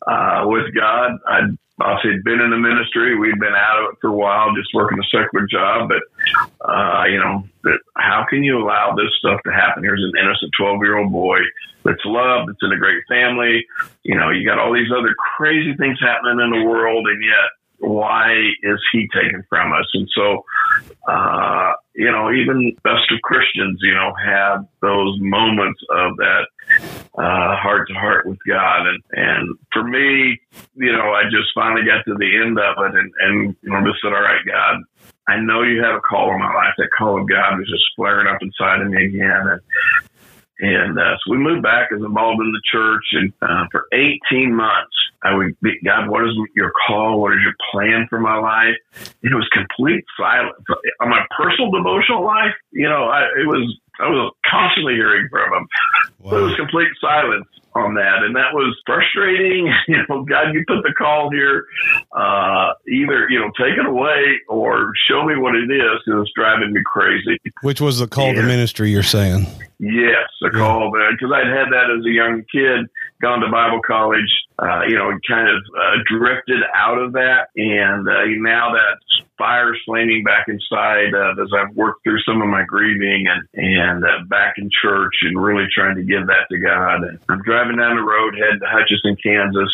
uh, 0.06 0.42
with 0.44 0.74
God. 0.74 1.12
I'd 1.26 1.56
obviously 1.80 2.12
had 2.12 2.24
been 2.24 2.40
in 2.40 2.50
the 2.50 2.58
ministry. 2.58 3.18
We'd 3.18 3.40
been 3.40 3.54
out 3.56 3.82
of 3.82 3.92
it 3.92 3.98
for 4.00 4.08
a 4.08 4.16
while, 4.16 4.54
just 4.54 4.72
working 4.74 4.98
a 4.98 5.06
secular 5.10 5.46
job. 5.50 5.88
But, 5.88 6.02
uh, 6.60 7.04
you 7.04 7.18
know, 7.18 7.44
how 7.96 8.26
can 8.28 8.42
you 8.42 8.58
allow 8.58 8.94
this 8.94 9.10
stuff 9.18 9.40
to 9.44 9.52
happen? 9.52 9.82
Here's 9.82 10.02
an 10.02 10.12
innocent 10.20 10.52
12 10.58 10.78
year 10.82 10.98
old 10.98 11.12
boy 11.12 11.38
that's 11.84 12.04
loved, 12.04 12.48
that's 12.48 12.62
in 12.62 12.72
a 12.72 12.78
great 12.78 13.02
family. 13.08 13.66
You 14.02 14.16
know, 14.16 14.30
you 14.30 14.46
got 14.46 14.58
all 14.58 14.72
these 14.72 14.92
other 14.92 15.14
crazy 15.36 15.74
things 15.76 15.98
happening 16.00 16.40
in 16.44 16.50
the 16.50 16.64
world, 16.64 17.06
and 17.08 17.22
yet 17.22 17.50
why 17.80 18.32
is 18.62 18.78
he 18.92 19.08
taken 19.12 19.44
from 19.48 19.72
us? 19.72 19.86
And 19.94 20.08
so, 20.14 20.44
uh, 21.08 21.72
you 21.94 22.10
know, 22.10 22.30
even 22.30 22.76
best 22.84 23.10
of 23.10 23.20
Christians, 23.22 23.78
you 23.82 23.94
know, 23.94 24.12
have 24.22 24.66
those 24.82 25.16
moments 25.20 25.80
of 25.90 26.16
that 26.16 26.46
heart 27.22 27.88
to 27.88 27.94
heart 27.94 28.26
with 28.26 28.38
God. 28.46 28.86
And, 28.86 29.02
and 29.12 29.58
for 29.72 29.84
me, 29.84 30.40
you 30.74 30.92
know, 30.92 31.12
I 31.12 31.24
just 31.24 31.52
finally 31.54 31.82
got 31.82 32.04
to 32.04 32.16
the 32.18 32.40
end 32.40 32.58
of 32.58 32.76
it 32.78 32.98
and, 32.98 33.12
and 33.20 33.56
you 33.62 33.70
know, 33.70 33.80
just 33.84 34.02
said, 34.02 34.12
all 34.12 34.22
right, 34.22 34.44
God, 34.46 34.82
I 35.28 35.40
know 35.40 35.62
you 35.62 35.82
have 35.82 35.96
a 35.96 36.00
call 36.00 36.32
in 36.32 36.38
my 36.38 36.52
life. 36.52 36.74
That 36.78 36.88
call 36.96 37.20
of 37.20 37.28
God 37.28 37.58
was 37.58 37.68
just 37.68 37.84
flaring 37.96 38.26
up 38.26 38.42
inside 38.42 38.82
of 38.82 38.88
me 38.88 39.04
again. 39.06 39.46
And, 39.46 39.60
and 40.60 40.98
uh, 40.98 41.16
so 41.24 41.32
we 41.32 41.38
moved 41.38 41.62
back 41.62 41.88
as 41.92 42.02
involved 42.02 42.40
in 42.40 42.52
the 42.52 42.60
church, 42.70 43.04
and 43.12 43.32
uh, 43.40 43.64
for 43.72 43.86
18 43.94 44.54
months, 44.54 44.92
I 45.22 45.34
would 45.34 45.58
be, 45.60 45.78
God, 45.84 46.08
what 46.08 46.24
is 46.24 46.32
your 46.54 46.72
call? 46.86 47.20
What 47.20 47.32
is 47.32 47.40
your 47.42 47.54
plan 47.72 48.06
for 48.10 48.20
my 48.20 48.36
life? 48.36 48.76
And 49.22 49.32
it 49.32 49.34
was 49.34 49.48
complete 49.52 50.04
silence. 50.18 50.56
On 51.00 51.08
my 51.08 51.24
personal 51.36 51.70
devotional 51.70 52.24
life, 52.24 52.52
you 52.72 52.88
know, 52.88 53.04
I, 53.04 53.24
it 53.40 53.46
was 53.46 53.74
I 54.00 54.08
was 54.08 54.32
constantly 54.48 54.94
hearing 54.94 55.28
from 55.30 55.52
him. 55.52 55.68
Wow. 56.20 56.36
It 56.36 56.42
was 56.42 56.54
complete 56.56 56.88
silence 57.00 57.48
on 57.74 57.94
that, 57.94 58.22
and 58.22 58.36
that 58.36 58.52
was 58.52 58.76
frustrating. 58.84 59.72
You 59.88 60.04
know, 60.08 60.22
God, 60.22 60.52
you 60.52 60.62
put 60.68 60.82
the 60.82 60.92
call 60.92 61.30
here. 61.30 61.64
Uh, 62.12 62.74
either 62.86 63.26
you 63.30 63.40
know, 63.40 63.50
take 63.58 63.78
it 63.78 63.86
away 63.86 64.38
or 64.48 64.92
show 65.08 65.24
me 65.24 65.34
what 65.36 65.54
it 65.56 65.72
is 65.72 65.98
because 66.04 66.22
it's 66.22 66.32
driving 66.36 66.74
me 66.74 66.82
crazy. 66.84 67.38
Which 67.62 67.80
was 67.80 67.98
the 67.98 68.06
call 68.06 68.34
to 68.34 68.42
ministry? 68.42 68.90
You're 68.90 69.02
saying? 69.02 69.46
Yes, 69.78 70.28
the 70.42 70.50
yeah. 70.52 70.58
call 70.58 70.92
because 70.92 71.32
I'd 71.32 71.48
had 71.48 71.72
that 71.72 71.88
as 71.90 72.04
a 72.04 72.10
young 72.10 72.44
kid 72.52 72.86
gone 73.22 73.40
to 73.40 73.50
Bible 73.50 73.80
college, 73.80 74.30
uh, 74.60 74.82
you 74.86 74.96
know, 74.96 75.10
kind 75.26 75.48
of 75.48 75.62
uh, 75.74 75.96
drifted 76.06 76.60
out 76.74 76.98
of 76.98 77.12
that. 77.14 77.48
And 77.56 78.06
uh, 78.08 78.24
now 78.40 78.72
that 78.72 79.00
fire's 79.38 79.80
flaming 79.86 80.22
back 80.22 80.48
inside 80.48 81.14
uh, 81.14 81.32
as 81.42 81.48
I've 81.56 81.74
worked 81.74 82.04
through 82.04 82.20
some 82.28 82.42
of 82.42 82.48
my 82.48 82.62
grieving 82.64 83.24
and, 83.26 83.48
and 83.54 84.04
uh, 84.04 84.24
back 84.28 84.54
in 84.58 84.68
church 84.82 85.14
and 85.22 85.40
really 85.42 85.64
trying 85.74 85.96
to 85.96 86.02
give 86.02 86.26
that 86.26 86.44
to 86.50 86.58
God. 86.58 87.04
And 87.04 87.18
I'm 87.30 87.42
driving 87.42 87.78
down 87.78 87.96
the 87.96 88.02
road, 88.02 88.34
heading 88.34 88.60
to 88.60 88.68
Hutchinson, 88.68 89.16
Kansas 89.22 89.72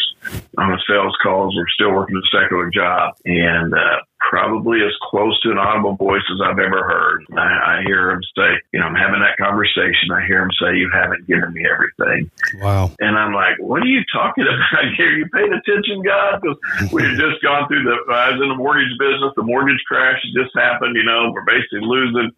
on 0.57 0.73
a 0.73 0.79
sales 0.89 1.17
calls. 1.21 1.57
We're 1.57 1.69
still 1.75 1.93
working 1.93 2.17
a 2.17 2.27
secular 2.31 2.71
job. 2.71 3.17
And, 3.25 3.75
uh, 3.75 4.07
probably 4.31 4.79
as 4.83 4.93
close 5.03 5.41
to 5.43 5.51
an 5.51 5.59
audible 5.59 5.95
voice 5.95 6.23
as 6.33 6.41
I've 6.43 6.59
ever 6.59 6.83
heard. 6.83 7.25
I, 7.37 7.79
I 7.79 7.83
hear 7.87 8.11
him 8.11 8.21
say, 8.37 8.61
you 8.73 8.81
know, 8.81 8.87
I'm 8.87 8.95
having 8.95 9.21
that 9.21 9.37
conversation. 9.39 10.11
I 10.13 10.27
hear 10.27 10.43
him 10.43 10.51
say, 10.61 10.77
you 10.77 10.91
haven't 10.93 11.27
given 11.27 11.53
me 11.53 11.65
everything. 11.67 12.31
Wow. 12.61 12.91
And 12.99 13.17
I'm 13.17 13.33
like, 13.33 13.59
what 13.59 13.83
are 13.83 13.87
you 13.87 14.03
talking 14.13 14.45
about 14.45 14.76
here? 14.97 15.13
You 15.13 15.27
paying 15.33 15.53
attention, 15.53 16.03
God? 16.03 16.41
Because 16.41 16.93
we 16.93 17.03
had 17.03 17.17
just 17.19 17.43
gone 17.43 17.69
through 17.69 17.85
the, 17.85 17.97
I 18.13 18.31
was 18.31 18.41
in 18.43 18.49
the 18.49 18.55
mortgage 18.55 18.93
business. 18.99 19.33
The 19.37 19.43
mortgage 19.43 19.83
crash 19.87 20.21
just 20.35 20.55
happened. 20.55 20.97
You 20.97 21.05
know, 21.05 21.31
we're 21.33 21.45
basically 21.45 21.81
losing, 21.83 22.31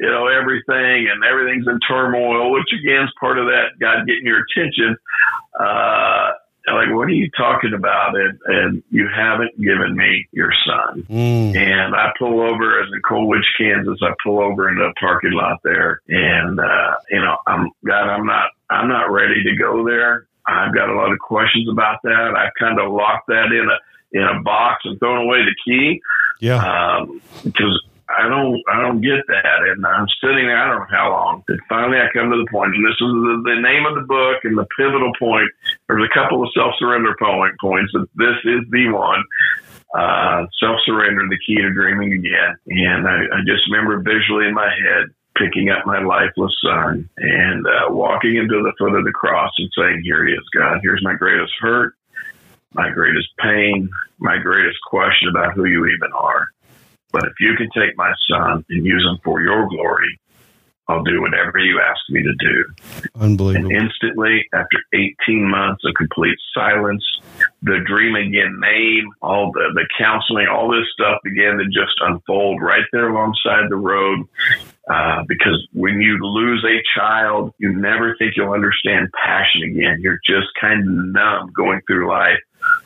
you 0.00 0.10
know, 0.10 0.26
everything 0.26 1.08
and 1.08 1.24
everything's 1.24 1.66
in 1.66 1.78
turmoil, 1.86 2.52
which 2.52 2.68
again 2.72 3.04
is 3.04 3.12
part 3.20 3.38
of 3.38 3.46
that 3.46 3.78
God 3.80 4.06
getting 4.06 4.26
your 4.26 4.44
attention. 4.44 4.96
Uh, 5.58 6.32
like, 6.74 6.92
what 6.92 7.06
are 7.06 7.10
you 7.10 7.30
talking 7.36 7.74
about? 7.74 8.16
And, 8.16 8.38
and 8.46 8.82
you 8.90 9.08
haven't 9.14 9.60
given 9.60 9.96
me 9.96 10.26
your 10.32 10.52
son. 10.66 11.06
Mm. 11.08 11.56
And 11.56 11.94
I 11.94 12.10
pull 12.18 12.40
over 12.40 12.82
as 12.82 12.88
in 12.92 13.00
Colwich, 13.06 13.44
Kansas. 13.56 14.00
I 14.02 14.12
pull 14.24 14.40
over 14.40 14.68
into 14.68 14.82
a 14.82 14.92
parking 14.94 15.32
lot 15.32 15.60
there, 15.62 16.00
and 16.08 16.58
uh, 16.58 16.94
you 17.10 17.20
know, 17.20 17.36
I'm 17.46 17.70
God. 17.84 18.08
I'm 18.08 18.26
not. 18.26 18.50
I'm 18.68 18.88
not 18.88 19.12
ready 19.12 19.44
to 19.44 19.56
go 19.56 19.86
there. 19.86 20.26
I've 20.46 20.74
got 20.74 20.88
a 20.88 20.94
lot 20.94 21.12
of 21.12 21.18
questions 21.18 21.68
about 21.68 21.98
that. 22.02 22.34
I 22.36 22.50
kind 22.58 22.78
of 22.80 22.92
locked 22.92 23.26
that 23.28 23.52
in 23.52 23.68
a 23.68 23.78
in 24.12 24.22
a 24.22 24.40
box 24.42 24.82
and 24.84 24.98
thrown 24.98 25.26
away 25.26 25.38
the 25.44 25.54
key. 25.64 26.00
Yeah. 26.40 26.62
Um, 26.62 27.20
because 27.44 27.82
I 28.08 28.28
don't, 28.28 28.62
I 28.70 28.80
don't 28.80 29.00
get 29.00 29.26
that. 29.26 29.58
And 29.66 29.84
I'm 29.84 30.06
sitting 30.22 30.46
there, 30.46 30.56
I 30.56 30.68
don't 30.68 30.78
know 30.78 30.96
how 30.96 31.10
long. 31.10 31.44
And 31.48 31.60
finally 31.68 31.98
I 31.98 32.06
come 32.14 32.30
to 32.30 32.38
the 32.38 32.50
point, 32.50 32.74
and 32.74 32.86
this 32.86 32.94
is 32.94 33.10
the, 33.10 33.42
the 33.44 33.60
name 33.60 33.84
of 33.84 33.94
the 33.96 34.06
book 34.06 34.44
and 34.44 34.56
the 34.56 34.66
pivotal 34.78 35.12
point. 35.18 35.50
There's 35.88 36.06
a 36.06 36.14
couple 36.14 36.42
of 36.42 36.48
self-surrender 36.54 37.16
point, 37.18 37.54
points, 37.60 37.92
but 37.92 38.08
this 38.14 38.38
is 38.44 38.62
the 38.70 38.90
one. 38.94 39.24
Uh, 39.94 40.46
self-surrender, 40.60 41.26
the 41.30 41.38
key 41.46 41.56
to 41.56 41.70
dreaming 41.72 42.12
again. 42.12 42.54
And 42.68 43.08
I, 43.08 43.26
I 43.32 43.38
just 43.46 43.66
remember 43.70 43.98
visually 44.02 44.46
in 44.46 44.54
my 44.54 44.70
head, 44.70 45.10
picking 45.38 45.70
up 45.70 45.86
my 45.86 46.00
lifeless 46.02 46.52
son 46.62 47.08
and 47.18 47.66
uh, 47.66 47.92
walking 47.92 48.36
into 48.36 48.62
the 48.62 48.72
foot 48.78 48.94
of 48.94 49.04
the 49.04 49.12
cross 49.12 49.52
and 49.58 49.70
saying, 49.76 50.02
Here 50.04 50.26
it 50.26 50.32
is, 50.32 50.44
God. 50.56 50.80
Here's 50.82 51.02
my 51.02 51.14
greatest 51.14 51.52
hurt, 51.60 51.94
my 52.72 52.90
greatest 52.90 53.28
pain, 53.38 53.88
my 54.18 54.38
greatest 54.38 54.78
question 54.88 55.28
about 55.28 55.54
who 55.54 55.64
you 55.64 55.86
even 55.86 56.12
are. 56.12 56.48
But 57.12 57.24
if 57.24 57.34
you 57.40 57.54
can 57.56 57.68
take 57.70 57.96
my 57.96 58.12
son 58.28 58.64
and 58.68 58.84
use 58.84 59.04
him 59.04 59.18
for 59.24 59.40
your 59.40 59.68
glory, 59.68 60.18
I'll 60.88 61.02
do 61.02 61.20
whatever 61.20 61.58
you 61.58 61.80
ask 61.80 62.00
me 62.10 62.22
to 62.22 62.34
do. 62.38 63.10
Unbelievable. 63.20 63.70
And 63.70 63.82
instantly, 63.82 64.44
after 64.52 64.78
18 64.92 65.50
months 65.50 65.82
of 65.84 65.94
complete 65.94 66.36
silence, 66.54 67.04
the 67.62 67.80
dream 67.84 68.14
again 68.14 68.60
name, 68.60 69.10
all 69.20 69.50
the, 69.52 69.72
the 69.74 69.86
counseling, 69.98 70.46
all 70.46 70.70
this 70.70 70.86
stuff 70.92 71.18
began 71.24 71.58
to 71.58 71.64
just 71.64 71.94
unfold 72.00 72.62
right 72.62 72.84
there 72.92 73.08
alongside 73.08 73.68
the 73.68 73.76
road. 73.76 74.26
Uh, 74.88 75.22
because 75.26 75.66
when 75.72 76.00
you 76.00 76.18
lose 76.22 76.64
a 76.64 76.78
child, 76.98 77.52
you 77.58 77.72
never 77.72 78.14
think 78.18 78.34
you'll 78.36 78.52
understand 78.52 79.08
passion 79.12 79.62
again. 79.64 79.98
You're 80.00 80.20
just 80.24 80.46
kind 80.60 80.80
of 80.80 80.86
numb 80.86 81.52
going 81.56 81.80
through 81.88 82.08
life 82.08 82.38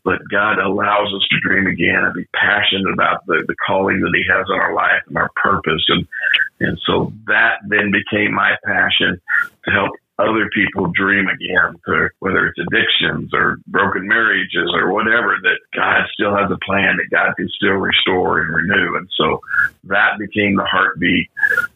but 0.05 0.21
God 0.31 0.59
allows 0.59 1.13
us 1.15 1.27
to 1.31 1.41
dream 1.41 1.67
again 1.67 2.03
and 2.05 2.15
be 2.15 2.27
passionate 2.35 2.93
about 2.93 3.27
the, 3.27 3.45
the 3.47 3.55
calling 3.67 4.01
that 4.01 4.13
He 4.15 4.25
has 4.33 4.47
on 4.49 4.59
our 4.59 4.75
life 4.75 5.03
and 5.09 5.17
our 5.17 5.31
purpose. 5.37 5.85
And, 5.89 6.07
and 6.61 6.79
so 6.87 7.13
that 7.27 7.61
then 7.69 7.91
became 7.91 8.35
my 8.35 8.57
passion 8.65 9.21
to 9.65 9.71
help 9.71 9.91
other 10.19 10.51
people 10.53 10.93
dream 10.95 11.29
again, 11.29 11.81
whether 12.19 12.47
it's 12.47 12.59
addictions 12.59 13.33
or 13.33 13.59
broken 13.67 14.07
marriages 14.07 14.71
or 14.75 14.93
whatever, 14.93 15.37
that 15.43 15.59
God 15.75 16.03
still 16.13 16.37
has 16.37 16.51
a 16.51 16.59
plan, 16.65 16.99
that 16.99 17.11
God 17.11 17.35
can 17.37 17.49
still 17.49 17.81
restore 17.81 18.41
and 18.41 18.55
renew. 18.55 18.97
And 18.97 19.09
so 19.17 19.41
that 19.85 20.19
became 20.19 20.57
the 20.57 20.65
heartbeat 20.65 21.31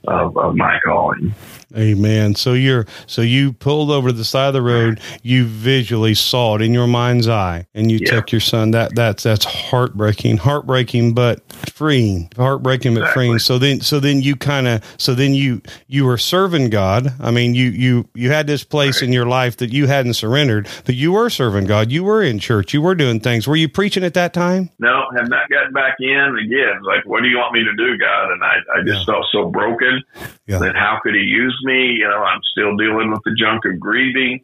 of, 0.06 0.36
of 0.36 0.56
my 0.56 0.78
calling. 0.84 1.34
Amen. 1.76 2.36
So 2.36 2.52
you're 2.52 2.86
so 3.06 3.20
you 3.20 3.52
pulled 3.52 3.90
over 3.90 4.08
to 4.08 4.12
the 4.12 4.24
side 4.24 4.48
of 4.48 4.54
the 4.54 4.62
road. 4.62 5.00
You 5.22 5.44
visually 5.44 6.14
saw 6.14 6.54
it 6.54 6.62
in 6.62 6.72
your 6.72 6.86
mind's 6.86 7.28
eye, 7.28 7.66
and 7.74 7.90
you 7.90 7.98
yeah. 8.00 8.10
took 8.10 8.30
your 8.30 8.40
son. 8.40 8.70
That 8.70 8.94
that's 8.94 9.24
that's 9.24 9.44
heartbreaking, 9.44 10.36
heartbreaking, 10.36 11.14
but 11.14 11.40
freeing. 11.72 12.30
Heartbreaking, 12.36 12.94
but 12.94 13.00
exactly. 13.00 13.26
freeing. 13.26 13.38
So 13.40 13.58
then, 13.58 13.80
so 13.80 13.98
then 13.98 14.22
you 14.22 14.36
kind 14.36 14.68
of, 14.68 14.84
so 14.98 15.14
then 15.14 15.34
you 15.34 15.62
you 15.88 16.04
were 16.04 16.18
serving 16.18 16.70
God. 16.70 17.12
I 17.20 17.30
mean, 17.32 17.54
you 17.54 17.70
you 17.70 18.08
you 18.14 18.30
had 18.30 18.46
this 18.46 18.62
place 18.62 19.00
right. 19.00 19.08
in 19.08 19.12
your 19.12 19.26
life 19.26 19.56
that 19.56 19.72
you 19.72 19.88
hadn't 19.88 20.14
surrendered, 20.14 20.68
but 20.84 20.94
you 20.94 21.12
were 21.12 21.28
serving 21.28 21.66
God. 21.66 21.90
You 21.90 22.04
were 22.04 22.22
in 22.22 22.38
church. 22.38 22.72
You 22.72 22.82
were 22.82 22.94
doing 22.94 23.18
things. 23.18 23.48
Were 23.48 23.56
you 23.56 23.68
preaching 23.68 24.04
at 24.04 24.14
that 24.14 24.32
time? 24.32 24.70
No, 24.78 25.06
have 25.16 25.28
not 25.28 25.48
gotten 25.50 25.72
back 25.72 25.96
in 25.98 26.38
again. 26.44 26.82
Like, 26.82 27.04
what 27.04 27.22
do 27.22 27.28
you 27.28 27.38
want 27.38 27.52
me 27.52 27.64
to 27.64 27.74
do, 27.74 27.98
God? 27.98 28.30
And 28.30 28.44
I 28.44 28.54
I 28.76 28.82
just 28.84 29.08
yeah. 29.08 29.12
felt 29.12 29.26
so 29.32 29.50
broken. 29.50 29.93
Yeah. 30.46 30.58
That 30.58 30.76
how 30.76 30.98
could 31.02 31.14
He 31.14 31.20
use 31.20 31.58
me. 31.64 31.92
You 31.98 32.08
know, 32.08 32.22
I'm 32.22 32.40
still 32.52 32.76
dealing 32.76 33.10
with 33.10 33.20
the 33.24 33.34
junk 33.38 33.64
of 33.64 33.78
grieving. 33.78 34.40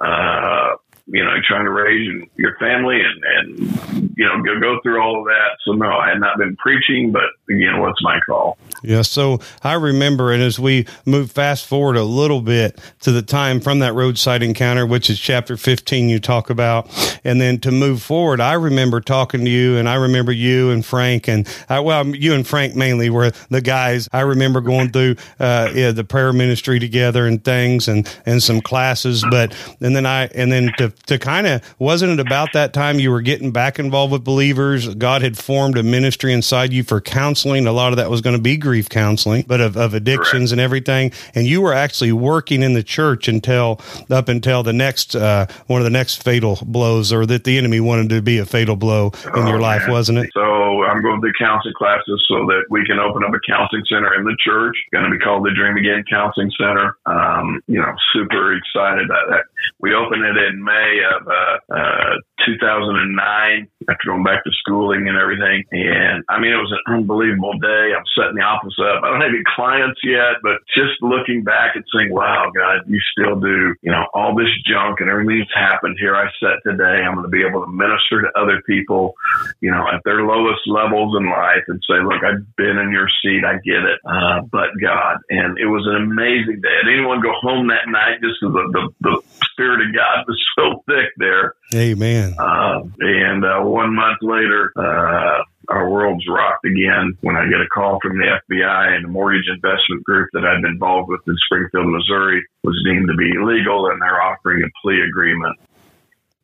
Uh, 0.00 0.76
you 1.06 1.24
know, 1.24 1.34
trying 1.46 1.64
to 1.64 1.70
raise 1.70 2.28
your 2.36 2.56
family 2.58 3.00
and, 3.00 3.24
and, 3.24 4.14
you 4.16 4.24
know, 4.24 4.40
go, 4.42 4.60
go 4.60 4.80
through 4.82 5.00
all 5.02 5.18
of 5.18 5.24
that. 5.24 5.58
So 5.64 5.72
no, 5.72 5.90
I 5.90 6.10
had 6.10 6.20
not 6.20 6.38
been 6.38 6.56
preaching, 6.56 7.10
but 7.10 7.24
again, 7.50 7.80
what's 7.80 8.00
my 8.02 8.20
call? 8.24 8.56
Yeah. 8.82 9.02
So 9.02 9.40
I 9.62 9.74
remember, 9.74 10.32
and 10.32 10.42
as 10.42 10.58
we 10.58 10.86
move 11.04 11.30
fast 11.30 11.66
forward 11.66 11.96
a 11.96 12.04
little 12.04 12.40
bit 12.40 12.80
to 13.00 13.12
the 13.12 13.22
time 13.22 13.60
from 13.60 13.80
that 13.80 13.94
roadside 13.94 14.42
encounter, 14.42 14.86
which 14.86 15.10
is 15.10 15.18
chapter 15.18 15.56
15 15.56 16.08
you 16.08 16.18
talk 16.18 16.50
about, 16.50 16.88
and 17.24 17.40
then 17.40 17.58
to 17.60 17.70
move 17.70 18.02
forward, 18.02 18.40
I 18.40 18.54
remember 18.54 19.00
talking 19.00 19.44
to 19.44 19.50
you 19.50 19.76
and 19.76 19.88
I 19.88 19.94
remember 19.94 20.32
you 20.32 20.70
and 20.70 20.84
Frank 20.84 21.28
and 21.28 21.48
I, 21.68 21.80
well, 21.80 22.06
you 22.06 22.34
and 22.34 22.46
Frank 22.46 22.74
mainly 22.74 23.10
were 23.10 23.32
the 23.50 23.60
guys. 23.60 24.08
I 24.12 24.20
remember 24.20 24.60
going 24.60 24.90
through, 24.90 25.16
uh, 25.38 25.70
yeah, 25.74 25.92
the 25.92 26.04
prayer 26.04 26.32
ministry 26.32 26.78
together 26.78 27.26
and 27.26 27.42
things 27.44 27.88
and, 27.88 28.08
and 28.26 28.42
some 28.42 28.60
classes, 28.60 29.24
but, 29.30 29.54
and 29.80 29.94
then 29.94 30.06
I, 30.06 30.26
and 30.26 30.50
then 30.50 30.72
to 30.78 30.90
to 31.06 31.18
kind 31.18 31.46
of 31.46 31.62
wasn't 31.78 32.12
it 32.12 32.20
about 32.20 32.52
that 32.54 32.72
time 32.72 32.98
you 32.98 33.10
were 33.10 33.20
getting 33.20 33.52
back 33.52 33.78
involved 33.78 34.12
with 34.12 34.24
believers? 34.24 34.94
God 34.94 35.22
had 35.22 35.38
formed 35.38 35.76
a 35.78 35.82
ministry 35.82 36.32
inside 36.32 36.72
you 36.72 36.82
for 36.82 37.00
counseling. 37.00 37.66
A 37.66 37.72
lot 37.72 37.92
of 37.92 37.96
that 37.96 38.10
was 38.10 38.20
going 38.20 38.36
to 38.36 38.42
be 38.42 38.56
grief 38.72 38.88
counseling, 38.88 39.44
but 39.46 39.60
of, 39.60 39.76
of 39.76 39.92
addictions 39.92 40.48
Correct. 40.48 40.52
and 40.52 40.60
everything. 40.60 41.12
And 41.34 41.46
you 41.46 41.60
were 41.60 41.74
actually 41.74 42.12
working 42.12 42.62
in 42.62 42.72
the 42.72 42.82
church 42.82 43.28
until 43.28 43.80
up 44.08 44.28
until 44.28 44.62
the 44.62 44.72
next 44.72 45.14
uh, 45.14 45.46
one 45.66 45.82
of 45.82 45.84
the 45.84 45.90
next 45.90 46.22
fatal 46.22 46.58
blows, 46.64 47.12
or 47.12 47.26
that 47.26 47.44
the 47.44 47.58
enemy 47.58 47.80
wanted 47.80 48.08
to 48.10 48.22
be 48.22 48.38
a 48.38 48.46
fatal 48.46 48.76
blow 48.76 49.12
in 49.36 49.44
oh, 49.44 49.48
your 49.48 49.60
life, 49.60 49.82
man. 49.82 49.90
wasn't 49.90 50.18
it? 50.18 50.30
So 50.32 50.84
I'm 50.84 51.02
going 51.02 51.20
to 51.20 51.32
counseling 51.38 51.74
classes 51.76 52.24
so 52.28 52.46
that 52.46 52.64
we 52.70 52.84
can 52.86 52.98
open 52.98 53.24
up 53.24 53.34
a 53.34 53.40
counseling 53.46 53.84
center 53.90 54.14
in 54.14 54.24
the 54.24 54.36
church. 54.42 54.76
Going 54.92 55.04
to 55.04 55.10
be 55.10 55.18
called 55.18 55.44
the 55.44 55.52
Dream 55.54 55.76
Again 55.76 56.02
Counseling 56.08 56.50
Center. 56.58 56.96
Um, 57.04 57.60
you 57.66 57.78
know, 57.78 57.92
super 58.14 58.56
excited 58.56 59.08
that, 59.08 59.24
that 59.28 59.44
we 59.80 59.94
opened 59.94 60.24
it 60.24 60.36
in 60.48 60.64
May 60.64 60.72
May 60.82 61.00
of 61.04 61.28
uh, 61.28 61.74
uh, 61.74 62.14
2009 62.46 63.68
after 63.88 64.06
going 64.06 64.24
back 64.24 64.44
to 64.44 64.50
schooling 64.60 65.08
and 65.08 65.16
everything. 65.16 65.64
And 65.72 66.24
I 66.28 66.38
mean, 66.38 66.52
it 66.52 66.60
was 66.60 66.72
an 66.72 66.94
unbelievable 66.94 67.58
day. 67.58 67.92
I'm 67.94 68.06
setting 68.14 68.36
the 68.36 68.46
office 68.46 68.76
up. 68.78 69.02
I 69.02 69.10
don't 69.10 69.20
have 69.20 69.34
any 69.34 69.46
clients 69.54 70.00
yet, 70.04 70.42
but 70.42 70.62
just 70.74 71.00
looking 71.02 71.42
back 71.42 71.74
and 71.74 71.84
saying, 71.94 72.12
wow, 72.12 72.50
God, 72.54 72.86
you 72.86 73.00
still 73.12 73.38
do, 73.40 73.74
you 73.82 73.90
know, 73.90 74.06
all 74.14 74.34
this 74.34 74.50
junk 74.66 75.00
and 75.00 75.10
everything 75.10 75.40
that's 75.40 75.54
happened 75.54 75.96
here. 75.98 76.14
I 76.14 76.30
set 76.38 76.62
today. 76.62 77.02
I'm 77.02 77.14
going 77.14 77.26
to 77.26 77.32
be 77.32 77.44
able 77.44 77.64
to 77.64 77.70
minister 77.70 78.22
to 78.22 78.30
other 78.38 78.62
people, 78.66 79.14
you 79.60 79.70
know, 79.70 79.86
at 79.88 80.02
their 80.04 80.22
lowest 80.22 80.62
levels 80.66 81.16
in 81.18 81.28
life 81.28 81.64
and 81.68 81.82
say, 81.88 81.98
look, 82.02 82.22
I've 82.22 82.44
been 82.56 82.78
in 82.78 82.92
your 82.92 83.08
seat. 83.22 83.44
I 83.44 83.58
get 83.64 83.82
it. 83.82 83.98
Uh, 84.04 84.42
but 84.50 84.74
God. 84.80 85.18
And 85.30 85.58
it 85.58 85.66
was 85.66 85.86
an 85.86 85.96
amazing 85.96 86.60
day. 86.60 86.76
Did 86.84 86.98
anyone 86.98 87.20
go 87.20 87.32
home 87.40 87.68
that 87.68 87.88
night 87.88 88.20
just 88.22 88.40
because 88.40 88.54
the, 88.54 88.64
the, 88.72 88.84
the 89.00 89.14
Spirit 89.52 89.86
of 89.86 89.94
God 89.94 90.24
was 90.26 90.42
so 90.58 90.82
thick 90.86 91.12
there. 91.16 91.54
Amen. 91.74 92.34
Uh, 92.38 92.82
and 93.00 93.44
uh, 93.44 93.60
one 93.60 93.94
month 93.94 94.18
later, 94.20 94.72
uh, 94.76 95.44
our 95.68 95.88
world's 95.88 96.26
rocked 96.28 96.64
again 96.66 97.16
when 97.20 97.36
I 97.36 97.44
get 97.48 97.60
a 97.60 97.68
call 97.72 97.98
from 98.02 98.18
the 98.18 98.38
FBI 98.50 98.96
and 98.96 99.04
the 99.04 99.08
mortgage 99.08 99.48
investment 99.48 100.02
group 100.04 100.28
that 100.32 100.44
I'd 100.44 100.62
been 100.62 100.72
involved 100.72 101.08
with 101.08 101.20
in 101.26 101.36
Springfield, 101.46 101.86
Missouri 101.86 102.44
was 102.64 102.80
deemed 102.84 103.08
to 103.08 103.16
be 103.16 103.30
illegal 103.30 103.88
and 103.88 104.00
they're 104.02 104.20
offering 104.20 104.62
a 104.62 104.70
plea 104.82 105.00
agreement. 105.02 105.58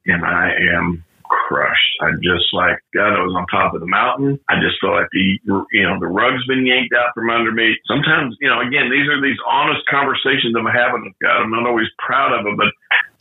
And 0.07 0.25
I 0.25 0.53
am 0.77 1.05
crushed. 1.29 1.95
I'm 2.01 2.21
just 2.25 2.51
like, 2.53 2.81
God, 2.95 3.15
I 3.15 3.23
was 3.23 3.37
on 3.37 3.47
top 3.47 3.75
of 3.75 3.81
the 3.81 3.91
mountain. 3.91 4.41
I 4.49 4.61
just 4.61 4.81
feel 4.81 4.93
like 4.93 5.09
the, 5.13 5.39
you 5.73 5.85
know, 5.85 6.01
the 6.01 6.09
rug's 6.09 6.45
been 6.47 6.67
yanked 6.67 6.95
out 6.97 7.15
from 7.15 7.31
under 7.31 7.53
me. 7.53 7.77
Sometimes, 7.87 8.37
you 8.41 8.49
know, 8.49 8.61
again, 8.61 8.91
these 8.91 9.07
are 9.09 9.21
these 9.21 9.39
honest 9.47 9.85
conversations 9.89 10.57
I'm 10.57 10.69
having 10.69 11.05
with 11.05 11.19
God. 11.21 11.45
I'm 11.45 11.53
not 11.53 11.67
always 11.67 11.89
proud 11.99 12.33
of 12.33 12.45
them, 12.45 12.57
but 12.57 12.73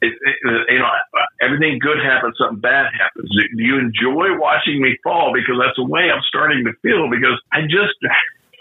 it, 0.01 0.13
it, 0.13 0.35
you 0.69 0.79
know, 0.79 0.91
everything 1.41 1.79
good 1.79 1.97
happens, 1.99 2.37
something 2.37 2.61
bad 2.61 2.93
happens. 2.93 3.29
Do 3.33 3.63
you 3.63 3.79
enjoy 3.79 4.37
watching 4.37 4.81
me 4.81 4.97
fall? 5.03 5.33
Because 5.33 5.57
that's 5.57 5.77
the 5.77 5.85
way 5.85 6.09
I'm 6.13 6.23
starting 6.27 6.65
to 6.65 6.73
feel. 6.81 7.09
Because 7.09 7.39
I 7.51 7.65
just 7.65 7.97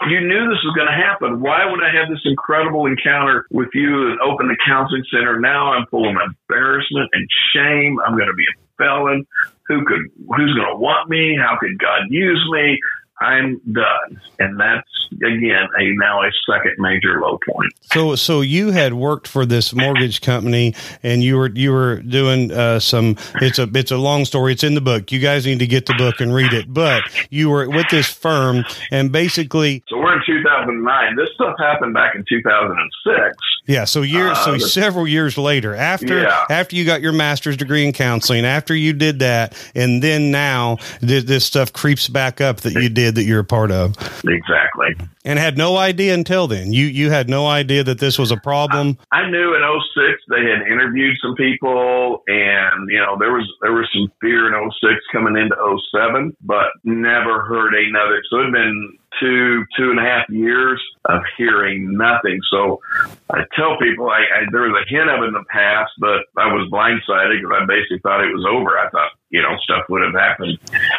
you 0.05 0.21
knew 0.21 0.45
this 0.45 0.61
was 0.61 0.75
going 0.77 0.87
to 0.87 0.93
happen. 0.93 1.41
Why 1.41 1.65
would 1.65 1.81
I 1.81 1.89
have 1.89 2.09
this 2.09 2.21
incredible 2.25 2.85
encounter 2.85 3.47
with 3.49 3.69
you 3.73 4.11
and 4.11 4.21
open 4.21 4.47
the 4.47 4.57
counseling 4.65 5.03
center? 5.09 5.39
Now 5.39 5.73
I'm 5.73 5.87
full 5.87 6.07
of 6.07 6.13
embarrassment 6.13 7.09
and 7.13 7.25
shame. 7.53 7.97
I'm 8.05 8.13
going 8.13 8.29
to 8.29 8.37
be 8.37 8.45
felon. 8.77 9.25
Who 9.67 9.83
could, 9.85 9.99
who's 10.17 10.55
going 10.55 10.69
to 10.71 10.77
want 10.77 11.09
me? 11.09 11.37
How 11.37 11.57
could 11.59 11.77
God 11.77 12.03
use 12.09 12.47
me? 12.51 12.77
I'm 13.19 13.59
done. 13.71 14.21
And 14.39 14.59
that's 14.59 14.87
again 15.15 15.67
a 15.79 15.93
now 15.95 16.21
a 16.21 16.29
second 16.49 16.75
major 16.77 17.19
low 17.19 17.39
point. 17.49 17.73
So 17.91 18.15
so 18.15 18.41
you 18.41 18.71
had 18.71 18.93
worked 18.93 19.27
for 19.27 19.45
this 19.45 19.73
mortgage 19.73 20.21
company 20.21 20.75
and 21.01 21.23
you 21.23 21.37
were 21.37 21.49
you 21.49 21.71
were 21.71 22.01
doing 22.01 22.51
uh, 22.51 22.79
some 22.79 23.17
it's 23.41 23.57
a 23.57 23.67
it's 23.73 23.91
a 23.91 23.97
long 23.97 24.25
story. 24.25 24.53
It's 24.53 24.63
in 24.63 24.75
the 24.75 24.81
book. 24.81 25.11
You 25.11 25.19
guys 25.19 25.45
need 25.45 25.59
to 25.59 25.67
get 25.67 25.87
the 25.87 25.95
book 25.95 26.19
and 26.19 26.33
read 26.33 26.53
it. 26.53 26.71
But 26.71 27.03
you 27.31 27.49
were 27.49 27.67
with 27.67 27.87
this 27.89 28.07
firm 28.07 28.65
and 28.91 29.11
basically 29.11 29.83
So 29.87 29.97
we're 29.97 30.13
in 30.13 30.21
2009. 30.25 31.15
This 31.15 31.29
stuff 31.33 31.55
happened 31.57 31.95
back 31.95 32.13
in 32.15 32.23
2006. 32.29 33.35
Yeah, 33.67 33.83
so 33.83 34.01
years, 34.01 34.37
so 34.45 34.55
uh, 34.55 34.59
several 34.59 35.05
years 35.05 35.37
later, 35.37 35.75
after 35.75 36.21
yeah. 36.21 36.45
after 36.49 36.77
you 36.77 36.85
got 36.85 37.01
your 37.01 37.11
master's 37.11 37.57
degree 37.57 37.85
in 37.85 37.91
counseling, 37.91 38.45
after 38.45 38.73
you 38.73 38.93
did 38.93 39.19
that, 39.19 39.57
and 39.75 40.01
then 40.01 40.31
now 40.31 40.77
this, 41.01 41.25
this 41.25 41.45
stuff 41.45 41.73
creeps 41.73 42.07
back 42.07 42.39
up 42.39 42.61
that 42.61 42.73
you 42.73 42.87
did 42.87 43.15
that 43.15 43.25
you're 43.25 43.41
a 43.41 43.45
part 43.45 43.71
of. 43.71 43.91
Exactly. 44.25 44.95
And 45.25 45.37
had 45.37 45.57
no 45.57 45.75
idea 45.75 46.13
until 46.13 46.47
then. 46.47 46.71
You 46.71 46.85
you 46.85 47.11
had 47.11 47.27
no 47.27 47.45
idea 47.45 47.83
that 47.83 47.99
this 47.99 48.17
was 48.17 48.31
a 48.31 48.37
problem. 48.37 48.97
I, 49.11 49.17
I 49.17 49.29
knew 49.29 49.53
in 49.53 49.61
06 49.61 50.23
they 50.29 50.49
had 50.49 50.65
interviewed 50.71 51.17
some 51.21 51.35
people, 51.35 52.23
and 52.27 52.89
you 52.89 52.99
know 52.99 53.17
there 53.19 53.33
was 53.33 53.51
there 53.61 53.73
was 53.73 53.89
some 53.91 54.09
fear 54.21 54.47
in 54.47 54.71
06 54.71 54.93
coming 55.11 55.35
into 55.35 55.55
07, 55.91 56.37
but 56.41 56.67
never 56.85 57.43
heard 57.43 57.73
another. 57.75 58.23
So 58.29 58.39
it'd 58.39 58.53
been 58.53 58.97
two, 59.19 59.65
two 59.77 59.91
and 59.91 59.99
a 59.99 60.03
half 60.03 60.29
years 60.29 60.81
of 61.05 61.21
hearing 61.37 61.97
nothing. 61.97 62.39
So 62.51 62.81
I 63.29 63.43
tell 63.55 63.77
people 63.79 64.09
I, 64.09 64.21
I 64.21 64.45
there 64.51 64.69
was 64.69 64.83
a 64.85 64.89
hint 64.89 65.09
of 65.09 65.23
it 65.23 65.27
in 65.27 65.33
the 65.33 65.45
past, 65.49 65.91
but 65.99 66.25
I 66.37 66.47
was 66.53 66.69
blindsided 66.71 67.41
because 67.41 67.57
I 67.61 67.65
basically 67.65 67.99
thought 67.99 68.23
it 68.23 68.33
was 68.33 68.45
over. 68.45 68.77
I 68.77 68.89
thought, 68.89 69.11
you 69.29 69.41
know, 69.41 69.55
stuff 69.63 69.83
would 69.89 70.01
have 70.03 70.13
happened. 70.13 70.57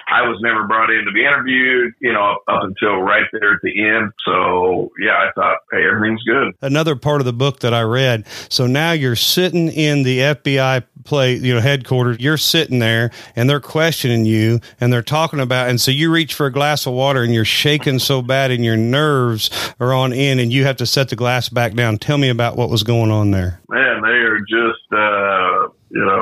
I 0.09 0.23
was 0.23 0.39
never 0.43 0.67
brought 0.67 0.91
in 0.91 1.05
to 1.05 1.13
be 1.13 1.25
interviewed, 1.25 1.95
you 2.01 2.13
know, 2.13 2.39
up, 2.49 2.63
until 2.63 3.01
right 3.01 3.25
there 3.33 3.55
at 3.55 3.61
the 3.63 3.87
end. 3.87 4.13
So 4.25 4.91
yeah, 5.01 5.13
I 5.13 5.31
thought, 5.35 5.59
hey, 5.73 5.85
everything's 5.87 6.23
good. 6.25 6.55
Another 6.61 6.97
part 6.97 7.21
of 7.21 7.25
the 7.25 7.33
book 7.33 7.61
that 7.61 7.73
I 7.73 7.83
read. 7.83 8.27
So 8.49 8.67
now 8.67 8.93
you're 8.93 9.17
sitting 9.17 9.69
in 9.69 10.03
the 10.03 10.19
FBI 10.19 10.85
play, 11.05 11.35
you 11.37 11.55
know, 11.55 11.61
headquarters. 11.61 12.19
You're 12.21 12.37
sitting 12.37 12.79
there 12.79 13.11
and 13.35 13.49
they're 13.49 13.61
questioning 13.61 14.27
you 14.27 14.61
and 14.81 14.93
they're 14.93 15.03
talking 15.03 15.41
about, 15.41 15.71
and 15.71 15.81
so 15.81 15.91
you 15.91 16.11
reach 16.13 16.35
for 16.35 16.47
a 16.47 16.53
glass 16.53 16.87
of 16.87 16.93
water 16.93 17.23
and 17.23 17.33
you're 17.33 17.45
shaking 17.45 17.99
so 17.99 18.21
bad 18.21 18.51
and 18.51 18.65
your 18.65 18.77
nerves 18.77 19.51
are 19.81 19.93
on 19.93 20.13
end 20.13 20.41
and 20.41 20.53
you 20.53 20.65
have 20.65 20.77
to 20.77 20.87
set 20.87 21.09
the 21.09 21.17
glass 21.17 21.49
back 21.49 21.75
down. 21.75 21.99
Tell 21.99 22.19
me 22.19 22.29
about 22.29 22.57
what 22.57 22.69
was 22.69 22.83
going 22.83 23.11
on 23.11 23.31
there. 23.31 23.61
Man, 23.71 24.03
they 24.03 24.09
are 24.09 24.41
just, 24.41 24.93
uh, 24.93 25.73
you 25.91 26.05
know, 26.05 26.18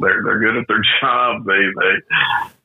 they're 0.00 0.22
they're 0.24 0.38
good 0.40 0.56
at 0.56 0.66
their 0.68 0.82
job. 1.00 1.44
They 1.44 1.52
they 1.52 1.94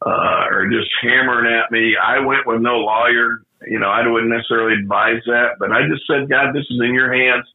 uh, 0.05 0.09
are 0.09 0.67
just 0.69 0.89
hammering 1.01 1.53
at 1.53 1.71
me. 1.71 1.95
I 1.95 2.19
went 2.19 2.47
with 2.47 2.61
no 2.61 2.77
lawyer. 2.77 3.41
You 3.67 3.79
know, 3.79 3.89
I 3.89 4.05
wouldn't 4.07 4.31
necessarily 4.31 4.77
advise 4.79 5.21
that, 5.25 5.57
but 5.59 5.71
I 5.71 5.87
just 5.87 6.05
said, 6.05 6.29
God, 6.29 6.53
this 6.53 6.65
is 6.69 6.79
in 6.83 6.93
your 6.93 7.11
hands. 7.11 7.45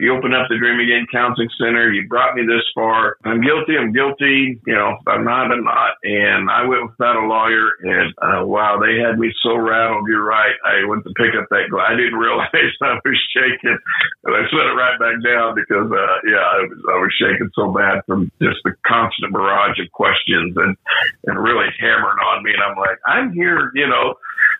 You 0.00 0.16
open 0.16 0.32
up 0.32 0.48
the 0.48 0.56
Dream 0.56 0.80
Again 0.80 1.06
Counseling 1.12 1.52
Center. 1.60 1.92
You 1.92 2.08
brought 2.08 2.34
me 2.34 2.42
this 2.48 2.64
far. 2.74 3.16
I'm 3.24 3.44
guilty. 3.44 3.76
I'm 3.76 3.92
guilty. 3.92 4.56
You 4.66 4.74
know, 4.74 4.96
I'm 5.06 5.24
not. 5.24 5.52
I'm 5.52 5.64
not. 5.64 6.00
And 6.02 6.50
I 6.50 6.64
went 6.64 6.88
without 6.88 7.20
a 7.20 7.28
lawyer. 7.28 7.76
And 7.84 8.08
uh, 8.16 8.46
wow, 8.48 8.80
they 8.80 8.96
had 8.96 9.18
me 9.20 9.28
so 9.44 9.56
rattled. 9.60 10.08
You're 10.08 10.24
right. 10.24 10.56
I 10.64 10.88
went 10.88 11.04
to 11.04 11.12
pick 11.20 11.36
up 11.36 11.52
that 11.52 11.68
glass. 11.68 11.92
I 11.92 11.96
didn't 12.00 12.18
realize 12.24 12.48
I 12.80 12.96
was 13.04 13.20
shaking, 13.36 13.76
and 14.24 14.32
I 14.32 14.42
set 14.48 14.72
it 14.72 14.76
right 14.80 14.96
back 14.96 15.20
down 15.20 15.54
because, 15.54 15.92
uh, 15.92 16.16
yeah, 16.24 16.40
I 16.40 16.58
was, 16.64 16.80
I 16.88 16.96
was 16.96 17.12
shaking 17.20 17.50
so 17.52 17.68
bad 17.70 18.00
from 18.06 18.32
just 18.40 18.64
the 18.64 18.72
constant 18.88 19.32
barrage 19.32 19.78
of 19.78 19.92
questions 19.92 20.56
and 20.56 20.76
and 21.28 21.36
really 21.36 21.68
hammering 21.78 22.20
on 22.24 22.42
me. 22.42 22.56
And 22.56 22.62
I'm 22.64 22.76
like, 22.80 22.98
I'm 23.04 23.32
here. 23.32 23.70
You 23.74 23.86
know, 23.86 24.16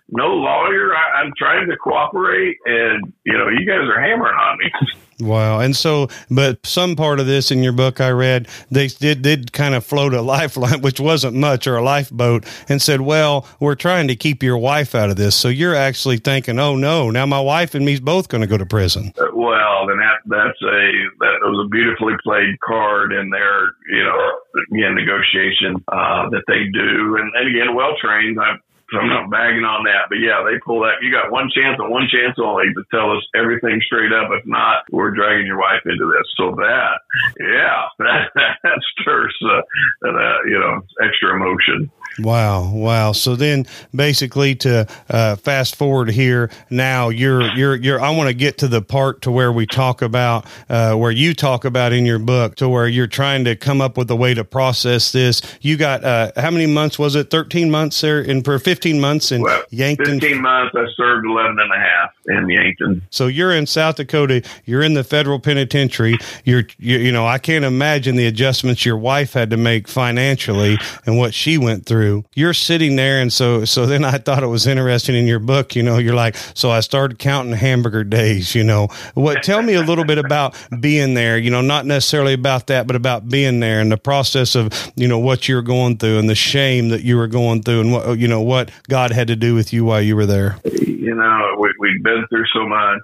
no 0.09 0.27
lawyer. 0.27 0.95
I, 0.95 1.21
I'm 1.21 1.31
trying 1.37 1.69
to 1.69 1.77
cooperate, 1.77 2.57
and 2.65 3.13
you 3.25 3.37
know, 3.37 3.49
you 3.49 3.65
guys 3.65 3.87
are 3.87 4.01
hammering 4.01 4.35
on 4.35 4.57
me. 4.57 4.71
Wow. 5.21 5.59
And 5.59 5.75
so, 5.75 6.09
but 6.29 6.65
some 6.65 6.95
part 6.95 7.19
of 7.19 7.27
this 7.27 7.51
in 7.51 7.63
your 7.63 7.73
book 7.73 8.01
I 8.01 8.09
read, 8.09 8.47
they 8.69 8.87
did, 8.87 9.21
did 9.21 9.53
kind 9.53 9.75
of 9.75 9.85
float 9.85 10.13
a 10.13 10.21
lifeline, 10.31 10.81
which 10.81 10.99
wasn't 10.99 11.35
much, 11.35 11.67
or 11.67 11.77
a 11.77 11.83
lifeboat, 11.83 12.45
and 12.67 12.81
said, 12.81 13.01
well, 13.01 13.47
we're 13.59 13.75
trying 13.75 14.07
to 14.07 14.15
keep 14.15 14.43
your 14.43 14.57
wife 14.57 14.95
out 14.95 15.09
of 15.09 15.15
this. 15.15 15.35
So 15.35 15.47
you're 15.47 15.75
actually 15.75 16.17
thinking, 16.17 16.59
oh 16.59 16.75
no, 16.75 17.09
now 17.11 17.25
my 17.25 17.39
wife 17.39 17.75
and 17.75 17.85
me's 17.85 17.99
both 17.99 18.27
going 18.27 18.41
to 18.41 18.47
go 18.47 18.57
to 18.57 18.65
prison. 18.65 19.13
Uh, 19.17 19.25
well, 19.33 19.87
then 19.87 19.97
that, 19.97 20.19
that's 20.25 20.61
a, 20.61 20.91
that 21.19 21.39
was 21.41 21.65
a 21.65 21.69
beautifully 21.69 22.13
played 22.23 22.59
card 22.61 23.13
in 23.13 23.29
their, 23.29 23.75
you 23.89 24.03
know, 24.03 24.31
again, 24.73 24.95
negotiation, 24.95 25.75
uh, 25.87 26.29
that 26.29 26.43
they 26.47 26.65
do. 26.73 27.17
And, 27.17 27.31
and 27.35 27.55
again, 27.55 27.75
well 27.75 27.95
trained. 28.01 28.39
I've, 28.39 28.59
so 28.91 28.99
I'm 28.99 29.07
not 29.07 29.31
bagging 29.31 29.63
on 29.63 29.87
that, 29.87 30.11
but 30.11 30.19
yeah, 30.19 30.43
they 30.43 30.59
pull 30.59 30.83
that. 30.83 30.99
You 30.99 31.11
got 31.11 31.31
one 31.31 31.47
chance 31.47 31.79
and 31.79 31.87
one 31.87 32.11
chance 32.11 32.35
only 32.35 32.75
to 32.75 32.83
tell 32.91 33.15
us 33.15 33.23
everything 33.31 33.79
straight 33.87 34.11
up. 34.11 34.27
If 34.35 34.43
not, 34.45 34.83
we're 34.91 35.15
dragging 35.15 35.47
your 35.47 35.59
wife 35.59 35.79
into 35.87 36.11
this. 36.11 36.27
So 36.35 36.51
that, 36.59 36.99
yeah, 37.39 37.87
that, 38.03 38.59
that 38.63 38.79
stirs, 38.99 39.35
uh, 39.47 39.63
uh, 40.03 40.37
you 40.43 40.59
know, 40.59 40.83
extra 40.99 41.35
emotion. 41.35 41.87
Wow, 42.19 42.69
wow. 42.73 43.13
So 43.13 43.35
then, 43.35 43.65
basically, 43.95 44.55
to 44.55 44.85
uh, 45.09 45.37
fast 45.37 45.77
forward 45.77 46.09
here, 46.09 46.49
now 46.69 47.07
you're 47.09 47.43
you're 47.55 47.75
you're. 47.75 48.01
I 48.01 48.09
want 48.09 48.27
to 48.27 48.33
get 48.33 48.57
to 48.59 48.67
the 48.67 48.81
part 48.81 49.21
to 49.21 49.31
where 49.31 49.51
we 49.51 49.65
talk 49.65 50.01
about 50.01 50.45
uh, 50.69 50.95
where 50.95 51.11
you 51.11 51.33
talk 51.33 51.63
about 51.63 51.93
in 51.93 52.05
your 52.05 52.19
book 52.19 52.55
to 52.57 52.67
where 52.67 52.87
you're 52.87 53.07
trying 53.07 53.45
to 53.45 53.55
come 53.55 53.79
up 53.79 53.97
with 53.97 54.11
a 54.11 54.15
way 54.15 54.33
to 54.33 54.43
process 54.43 55.13
this. 55.13 55.41
You 55.61 55.77
got 55.77 56.03
uh, 56.03 56.33
how 56.35 56.51
many 56.51 56.67
months 56.67 56.99
was 56.99 57.15
it? 57.15 57.29
Thirteen 57.29 57.71
months 57.71 58.01
there, 58.01 58.19
and 58.19 58.43
for 58.43 58.59
fifteen 58.59 58.99
months 58.99 59.31
in 59.31 59.41
well, 59.41 59.63
Yankton. 59.69 60.19
Fifteen 60.19 60.41
months. 60.41 60.75
I 60.75 60.85
served 60.97 61.25
11 61.25 61.57
and 61.59 61.71
a 61.71 61.79
half 61.79 62.13
in 62.27 62.49
Yankton. 62.49 63.01
So 63.09 63.27
you're 63.27 63.51
in 63.51 63.65
South 63.67 63.95
Dakota. 63.95 64.43
You're 64.65 64.81
in 64.81 64.93
the 64.93 65.03
federal 65.03 65.39
penitentiary. 65.39 66.17
You're 66.43 66.63
you, 66.77 66.97
you 66.97 67.11
know 67.11 67.25
I 67.25 67.37
can't 67.37 67.63
imagine 67.63 68.15
the 68.15 68.27
adjustments 68.27 68.85
your 68.85 68.97
wife 68.97 69.33
had 69.33 69.49
to 69.51 69.57
make 69.57 69.87
financially 69.87 70.77
and 71.05 71.17
what 71.17 71.33
she 71.33 71.57
went 71.57 71.85
through 71.85 72.00
through. 72.01 72.25
You're 72.35 72.53
sitting 72.53 72.95
there, 72.95 73.21
and 73.21 73.31
so 73.31 73.65
so 73.65 73.85
then 73.85 74.03
I 74.03 74.17
thought 74.17 74.43
it 74.43 74.47
was 74.47 74.67
interesting 74.67 75.15
in 75.15 75.27
your 75.27 75.39
book. 75.39 75.75
You 75.75 75.83
know, 75.83 75.97
you're 75.97 76.15
like, 76.15 76.35
so 76.35 76.71
I 76.71 76.79
started 76.79 77.19
counting 77.19 77.53
hamburger 77.53 78.03
days. 78.03 78.55
You 78.55 78.63
know, 78.63 78.87
what? 79.13 79.43
Tell 79.43 79.61
me 79.61 79.73
a 79.73 79.81
little 79.81 80.03
bit 80.03 80.17
about 80.17 80.55
being 80.79 81.13
there. 81.13 81.37
You 81.37 81.51
know, 81.51 81.61
not 81.61 81.85
necessarily 81.85 82.33
about 82.33 82.67
that, 82.67 82.87
but 82.87 82.95
about 82.95 83.29
being 83.29 83.59
there 83.59 83.79
and 83.79 83.91
the 83.91 83.97
process 83.97 84.55
of 84.55 84.71
you 84.95 85.07
know 85.07 85.19
what 85.19 85.47
you're 85.47 85.61
going 85.61 85.97
through 85.97 86.17
and 86.17 86.29
the 86.29 86.35
shame 86.35 86.89
that 86.89 87.03
you 87.03 87.17
were 87.17 87.27
going 87.27 87.61
through 87.61 87.81
and 87.81 87.91
what 87.91 88.17
you 88.17 88.27
know 88.27 88.41
what 88.41 88.71
God 88.89 89.11
had 89.11 89.27
to 89.27 89.35
do 89.35 89.53
with 89.55 89.73
you 89.73 89.85
while 89.85 90.01
you 90.01 90.15
were 90.15 90.25
there. 90.25 90.57
You 90.65 91.15
know, 91.15 91.55
we, 91.59 91.73
we've 91.79 92.03
been 92.03 92.25
through 92.29 92.45
so 92.53 92.67
much. 92.67 93.01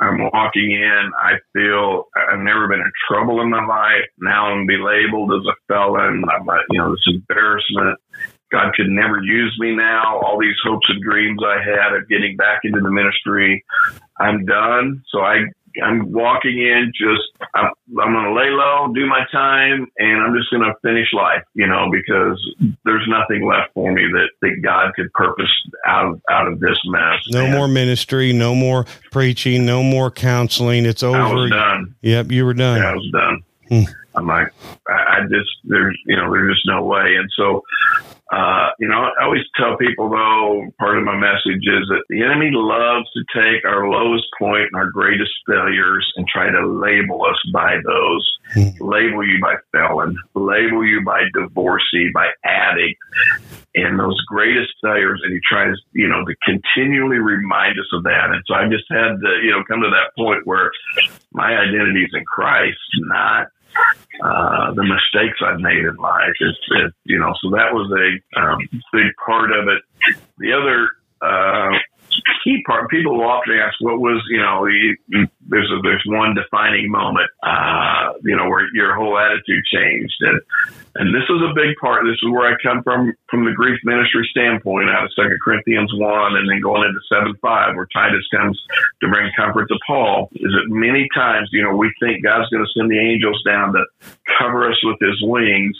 I'm 0.00 0.22
walking 0.32 0.70
in. 0.70 1.10
I 1.20 1.32
feel 1.52 2.04
I've 2.14 2.38
never 2.38 2.68
been 2.68 2.80
in 2.80 2.92
trouble 3.10 3.40
in 3.40 3.50
my 3.50 3.64
life. 3.64 4.06
Now 4.20 4.46
I'm 4.46 4.66
be 4.66 4.76
labeled 4.76 5.32
as 5.32 5.46
a 5.46 5.56
felon. 5.66 6.22
I'm, 6.30 6.46
you 6.70 6.78
know, 6.78 6.92
this 6.92 7.02
embarrassment. 7.08 7.98
God 8.50 8.72
could 8.74 8.88
never 8.88 9.22
use 9.22 9.56
me 9.58 9.74
now. 9.74 10.20
All 10.20 10.38
these 10.38 10.56
hopes 10.64 10.86
and 10.88 11.02
dreams 11.02 11.40
I 11.44 11.62
had 11.62 11.94
of 11.94 12.08
getting 12.08 12.36
back 12.36 12.60
into 12.64 12.80
the 12.80 12.90
ministry, 12.90 13.64
I'm 14.18 14.44
done. 14.46 15.04
So 15.10 15.20
I, 15.20 15.44
I'm 15.84 16.10
walking 16.12 16.58
in 16.58 16.92
just, 16.96 17.22
I'm, 17.54 17.70
I'm 18.00 18.12
going 18.12 18.24
to 18.24 18.34
lay 18.34 18.50
low, 18.50 18.90
do 18.94 19.06
my 19.06 19.24
time, 19.30 19.86
and 19.98 20.22
I'm 20.22 20.34
just 20.34 20.50
going 20.50 20.62
to 20.62 20.74
finish 20.82 21.08
life, 21.12 21.44
you 21.54 21.66
know, 21.66 21.90
because 21.92 22.40
there's 22.84 23.06
nothing 23.06 23.46
left 23.46 23.74
for 23.74 23.92
me 23.92 24.02
that, 24.12 24.28
that 24.40 24.60
God 24.62 24.92
could 24.96 25.12
purpose 25.12 25.50
out 25.86 26.06
of, 26.06 26.22
out 26.30 26.48
of 26.48 26.58
this 26.58 26.78
mess. 26.86 27.20
No 27.28 27.42
man. 27.42 27.54
more 27.54 27.68
ministry, 27.68 28.32
no 28.32 28.54
more 28.54 28.86
preaching, 29.12 29.66
no 29.66 29.82
more 29.82 30.10
counseling. 30.10 30.86
It's 30.86 31.02
over. 31.02 31.18
I 31.18 31.32
was 31.32 31.50
done. 31.50 31.94
Yep, 32.00 32.32
you 32.32 32.44
were 32.44 32.54
done. 32.54 32.78
Yeah, 32.78 32.90
I 32.90 32.94
was 32.94 33.10
done. 33.12 33.42
Hmm. 33.68 33.92
I'm 34.14 34.26
like, 34.26 34.52
I 34.88 35.20
just, 35.30 35.50
there's, 35.64 35.96
you 36.06 36.16
know, 36.16 36.32
there's 36.32 36.56
just 36.56 36.66
no 36.66 36.82
way. 36.82 37.16
And 37.16 37.30
so 37.36 37.62
uh, 38.30 38.68
you 38.78 38.86
know, 38.86 39.08
I 39.18 39.24
always 39.24 39.42
tell 39.56 39.76
people 39.78 40.10
though, 40.10 40.68
part 40.78 40.98
of 40.98 41.04
my 41.04 41.16
message 41.16 41.64
is 41.64 41.88
that 41.88 42.04
the 42.10 42.22
enemy 42.22 42.50
loves 42.52 43.08
to 43.12 43.24
take 43.32 43.64
our 43.64 43.88
lowest 43.88 44.26
point 44.38 44.68
and 44.70 44.76
our 44.76 44.90
greatest 44.90 45.32
failures 45.46 46.12
and 46.16 46.28
try 46.28 46.50
to 46.50 46.66
label 46.66 47.24
us 47.24 47.40
by 47.54 47.76
those. 47.86 48.32
Mm-hmm. 48.54 48.84
Label 48.84 49.26
you 49.26 49.40
by 49.40 49.54
felon, 49.72 50.16
label 50.34 50.84
you 50.84 51.02
by 51.04 51.22
divorcee, 51.32 52.10
by 52.12 52.28
addict, 52.44 53.00
and 53.74 53.98
those 53.98 54.20
greatest 54.28 54.72
failures. 54.82 55.20
And 55.24 55.32
he 55.32 55.40
tries, 55.48 55.76
you 55.92 56.08
know, 56.08 56.24
to 56.24 56.34
continually 56.44 57.18
remind 57.18 57.78
us 57.78 57.88
of 57.92 58.02
that. 58.04 58.28
And 58.30 58.42
so 58.46 58.54
I 58.54 58.68
just 58.68 58.84
had 58.90 59.20
to, 59.20 59.40
you 59.42 59.52
know, 59.52 59.64
come 59.68 59.80
to 59.80 59.90
that 59.90 60.12
point 60.16 60.46
where 60.46 60.70
my 61.32 61.56
identity 61.56 62.04
is 62.04 62.10
in 62.12 62.24
Christ, 62.24 62.78
not 63.00 63.48
uh, 64.22 64.72
the 64.74 64.82
mistakes 64.82 65.38
I've 65.44 65.60
made 65.60 65.84
in 65.84 65.96
life. 65.96 66.34
It's, 66.40 66.58
it, 66.70 66.92
you 67.04 67.18
know, 67.18 67.32
so 67.42 67.50
that 67.50 67.72
was 67.72 67.90
a 67.92 68.40
um, 68.40 68.58
big 68.92 69.12
part 69.24 69.52
of 69.52 69.68
it. 69.68 69.82
The 70.38 70.52
other 70.52 70.90
uh, 71.20 71.78
key 72.44 72.62
part, 72.66 72.90
people 72.90 73.18
will 73.18 73.28
often 73.28 73.54
ask, 73.54 73.74
what 73.80 74.00
was, 74.00 74.22
you 74.30 74.40
know, 74.40 74.66
there's 75.48 75.70
a, 75.70 75.80
there's 75.82 76.02
one 76.06 76.34
defining 76.34 76.90
moment, 76.90 77.30
uh, 77.42 78.12
you 78.22 78.36
know, 78.36 78.48
where 78.48 78.66
your 78.74 78.94
whole 78.94 79.18
attitude 79.18 79.64
changed. 79.72 80.16
And, 80.20 80.40
and 80.96 81.14
this 81.14 81.24
is 81.28 81.40
a 81.42 81.54
big 81.54 81.76
part. 81.80 82.04
This 82.04 82.18
is 82.22 82.30
where 82.30 82.50
I 82.50 82.56
come 82.62 82.82
from, 82.82 83.14
from 83.30 83.44
the 83.44 83.52
grief 83.52 83.78
ministry 83.84 84.26
standpoint 84.30 84.90
out 84.90 85.04
of 85.04 85.12
Second 85.14 85.38
Corinthians 85.42 85.90
1 85.94 86.36
and 86.36 86.48
then 86.48 86.60
going 86.60 86.88
into 86.88 87.00
7 87.08 87.34
5, 87.40 87.76
where 87.76 87.88
Titus 87.92 88.26
comes 88.34 88.58
to 89.00 89.08
bring 89.08 89.30
comfort 89.36 89.68
to 89.68 89.78
Paul, 89.86 90.28
is 90.34 90.50
that 90.50 90.66
many 90.68 91.06
times, 91.14 91.48
you 91.52 91.62
know, 91.62 91.76
we 91.76 91.92
think 92.00 92.24
God's 92.24 92.48
going 92.50 92.64
to 92.64 92.72
send 92.74 92.90
the 92.90 92.98
angels 92.98 93.40
down 93.46 93.72
to 93.74 93.84
cover 94.38 94.70
us 94.70 94.78
with 94.82 94.98
his 95.00 95.18
wings. 95.22 95.76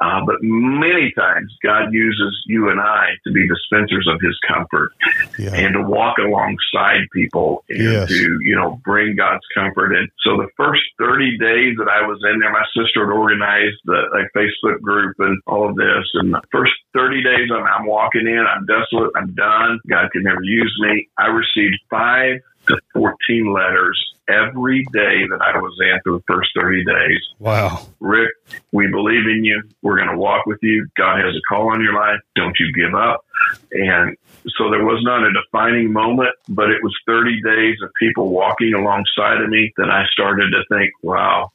Uh, 0.00 0.24
but 0.24 0.36
many 0.40 1.12
times 1.12 1.54
God 1.62 1.92
uses 1.92 2.42
you 2.46 2.70
and 2.70 2.80
I 2.80 3.10
to 3.24 3.32
be 3.32 3.46
dispensers 3.46 4.08
of 4.08 4.18
his 4.22 4.38
comfort 4.48 4.92
yeah. 5.38 5.52
and 5.54 5.74
to 5.74 5.82
walk 5.82 6.16
alongside 6.16 7.04
people 7.12 7.64
and 7.68 7.82
yes. 7.82 8.08
to, 8.08 8.38
you 8.40 8.56
know, 8.56 8.80
bring 8.82 9.14
God's 9.16 9.44
comfort. 9.54 9.92
And 9.94 10.08
so 10.20 10.38
the 10.38 10.48
first 10.56 10.82
30 10.98 11.36
days 11.36 11.76
that 11.78 11.88
I 11.88 12.06
was 12.06 12.18
in 12.32 12.40
there, 12.40 12.50
my 12.50 12.64
sister 12.74 13.04
had 13.04 13.12
organized 13.12 13.76
the 13.84 14.08
like, 14.12 14.32
Facebook 14.34 14.80
group 14.80 15.16
and 15.18 15.38
all 15.46 15.68
of 15.68 15.76
this. 15.76 16.08
And 16.14 16.32
the 16.32 16.40
first 16.50 16.72
30 16.94 17.22
days 17.22 17.50
I'm, 17.52 17.64
I'm 17.64 17.86
walking 17.86 18.26
in, 18.26 18.44
I'm 18.48 18.64
desolate, 18.64 19.12
I'm 19.16 19.34
done. 19.34 19.80
God 19.86 20.10
can 20.12 20.22
never 20.22 20.42
use 20.42 20.74
me. 20.80 21.08
I 21.18 21.26
received 21.26 21.76
five 21.90 22.40
to 22.68 22.78
14 22.94 23.52
letters 23.52 24.09
every 24.30 24.84
day 24.92 25.26
that 25.28 25.40
I 25.42 25.58
was 25.58 25.76
in 25.80 26.00
for 26.04 26.18
the 26.18 26.24
first 26.26 26.50
30 26.54 26.84
days. 26.84 27.20
Wow. 27.38 27.86
Rick, 28.00 28.30
we 28.72 28.88
believe 28.88 29.26
in 29.26 29.44
you. 29.44 29.62
We're 29.82 29.96
going 29.96 30.10
to 30.10 30.16
walk 30.16 30.46
with 30.46 30.58
you. 30.62 30.86
God 30.96 31.18
has 31.18 31.34
a 31.34 31.40
call 31.48 31.72
on 31.72 31.82
your 31.82 31.94
life. 31.94 32.20
Don't 32.36 32.56
you 32.58 32.72
give 32.72 32.94
up. 32.94 33.24
And 33.72 34.16
so 34.56 34.70
there 34.70 34.84
was 34.84 35.02
not 35.02 35.22
a 35.22 35.32
defining 35.32 35.92
moment, 35.92 36.34
but 36.48 36.70
it 36.70 36.82
was 36.82 36.94
30 37.06 37.42
days 37.42 37.76
of 37.82 37.90
people 37.98 38.30
walking 38.30 38.74
alongside 38.74 39.40
of 39.40 39.48
me 39.48 39.72
that 39.76 39.90
I 39.90 40.04
started 40.12 40.50
to 40.50 40.62
think, 40.74 40.92
wow, 41.02 41.50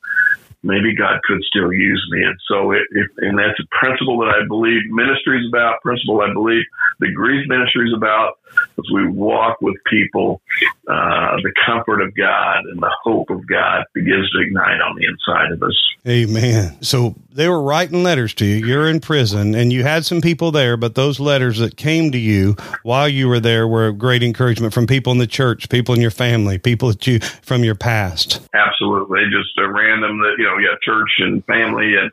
maybe 0.65 0.95
God 0.95 1.21
could 1.23 1.41
still 1.43 1.71
use 1.71 2.03
me. 2.11 2.23
And 2.23 2.35
so 2.49 2.71
it, 2.71 2.81
it, 2.91 3.07
and 3.17 3.37
that's 3.37 3.59
a 3.61 3.67
principle 3.79 4.17
that 4.19 4.33
I 4.33 4.45
believe 4.47 4.81
ministry 4.89 5.39
is 5.39 5.47
about, 5.47 5.81
principle 5.81 6.21
I 6.21 6.33
believe 6.33 6.63
the 6.99 7.11
grief 7.13 7.47
ministry 7.47 7.87
is 7.87 7.93
about 7.95 8.39
as 8.77 8.85
we 8.93 9.07
walk 9.07 9.61
with 9.61 9.75
people, 9.85 10.41
uh, 10.87 11.37
the 11.43 11.53
comfort 11.65 12.01
of 12.01 12.15
God 12.15 12.65
and 12.65 12.81
the 12.81 12.93
hope 13.03 13.29
of 13.29 13.45
God 13.47 13.85
begins 13.93 14.29
to 14.31 14.39
ignite 14.41 14.81
on 14.81 14.95
the 14.95 15.05
inside 15.05 15.51
of 15.51 15.61
us. 15.63 15.79
Amen. 16.07 16.77
So 16.81 17.15
they 17.31 17.49
were 17.49 17.61
writing 17.61 18.03
letters 18.03 18.33
to 18.35 18.45
you. 18.45 18.65
You're 18.65 18.87
in 18.87 18.99
prison 18.99 19.55
and 19.55 19.73
you 19.73 19.83
had 19.83 20.05
some 20.05 20.21
people 20.21 20.51
there, 20.51 20.77
but 20.77 20.95
those 20.95 21.19
letters 21.19 21.57
that 21.59 21.77
came 21.77 22.11
to 22.11 22.17
you 22.17 22.55
while 22.83 23.09
you 23.09 23.27
were 23.27 23.39
there 23.39 23.67
were 23.67 23.87
a 23.87 23.93
great 23.93 24.23
encouragement 24.23 24.73
from 24.73 24.87
people 24.87 25.11
in 25.11 25.17
the 25.17 25.27
church, 25.27 25.67
people 25.69 25.95
in 25.95 26.01
your 26.01 26.11
family, 26.11 26.57
people 26.57 26.89
that 26.89 27.05
you 27.07 27.19
from 27.19 27.63
your 27.63 27.75
past. 27.75 28.41
Absolutely. 28.53 29.21
Just 29.31 29.57
a 29.57 29.67
random 29.67 30.19
that, 30.19 30.35
you 30.37 30.45
know, 30.45 30.54
yeah, 30.59 30.75
church 30.83 31.11
and 31.19 31.43
family 31.45 31.95
and, 31.95 32.11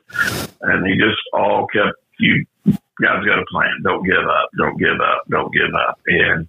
and 0.62 0.84
they 0.84 0.96
just 0.96 1.20
all 1.32 1.66
kept 1.66 1.96
you 2.18 2.44
God's 3.00 3.26
got 3.26 3.42
a 3.42 3.46
plan. 3.50 3.82
Don't 3.82 4.04
give 4.04 4.22
up. 4.22 4.48
Don't 4.56 4.78
give 4.78 5.00
up. 5.00 5.24
Don't 5.28 5.52
give 5.52 5.74
up. 5.74 5.98
And, 6.06 6.48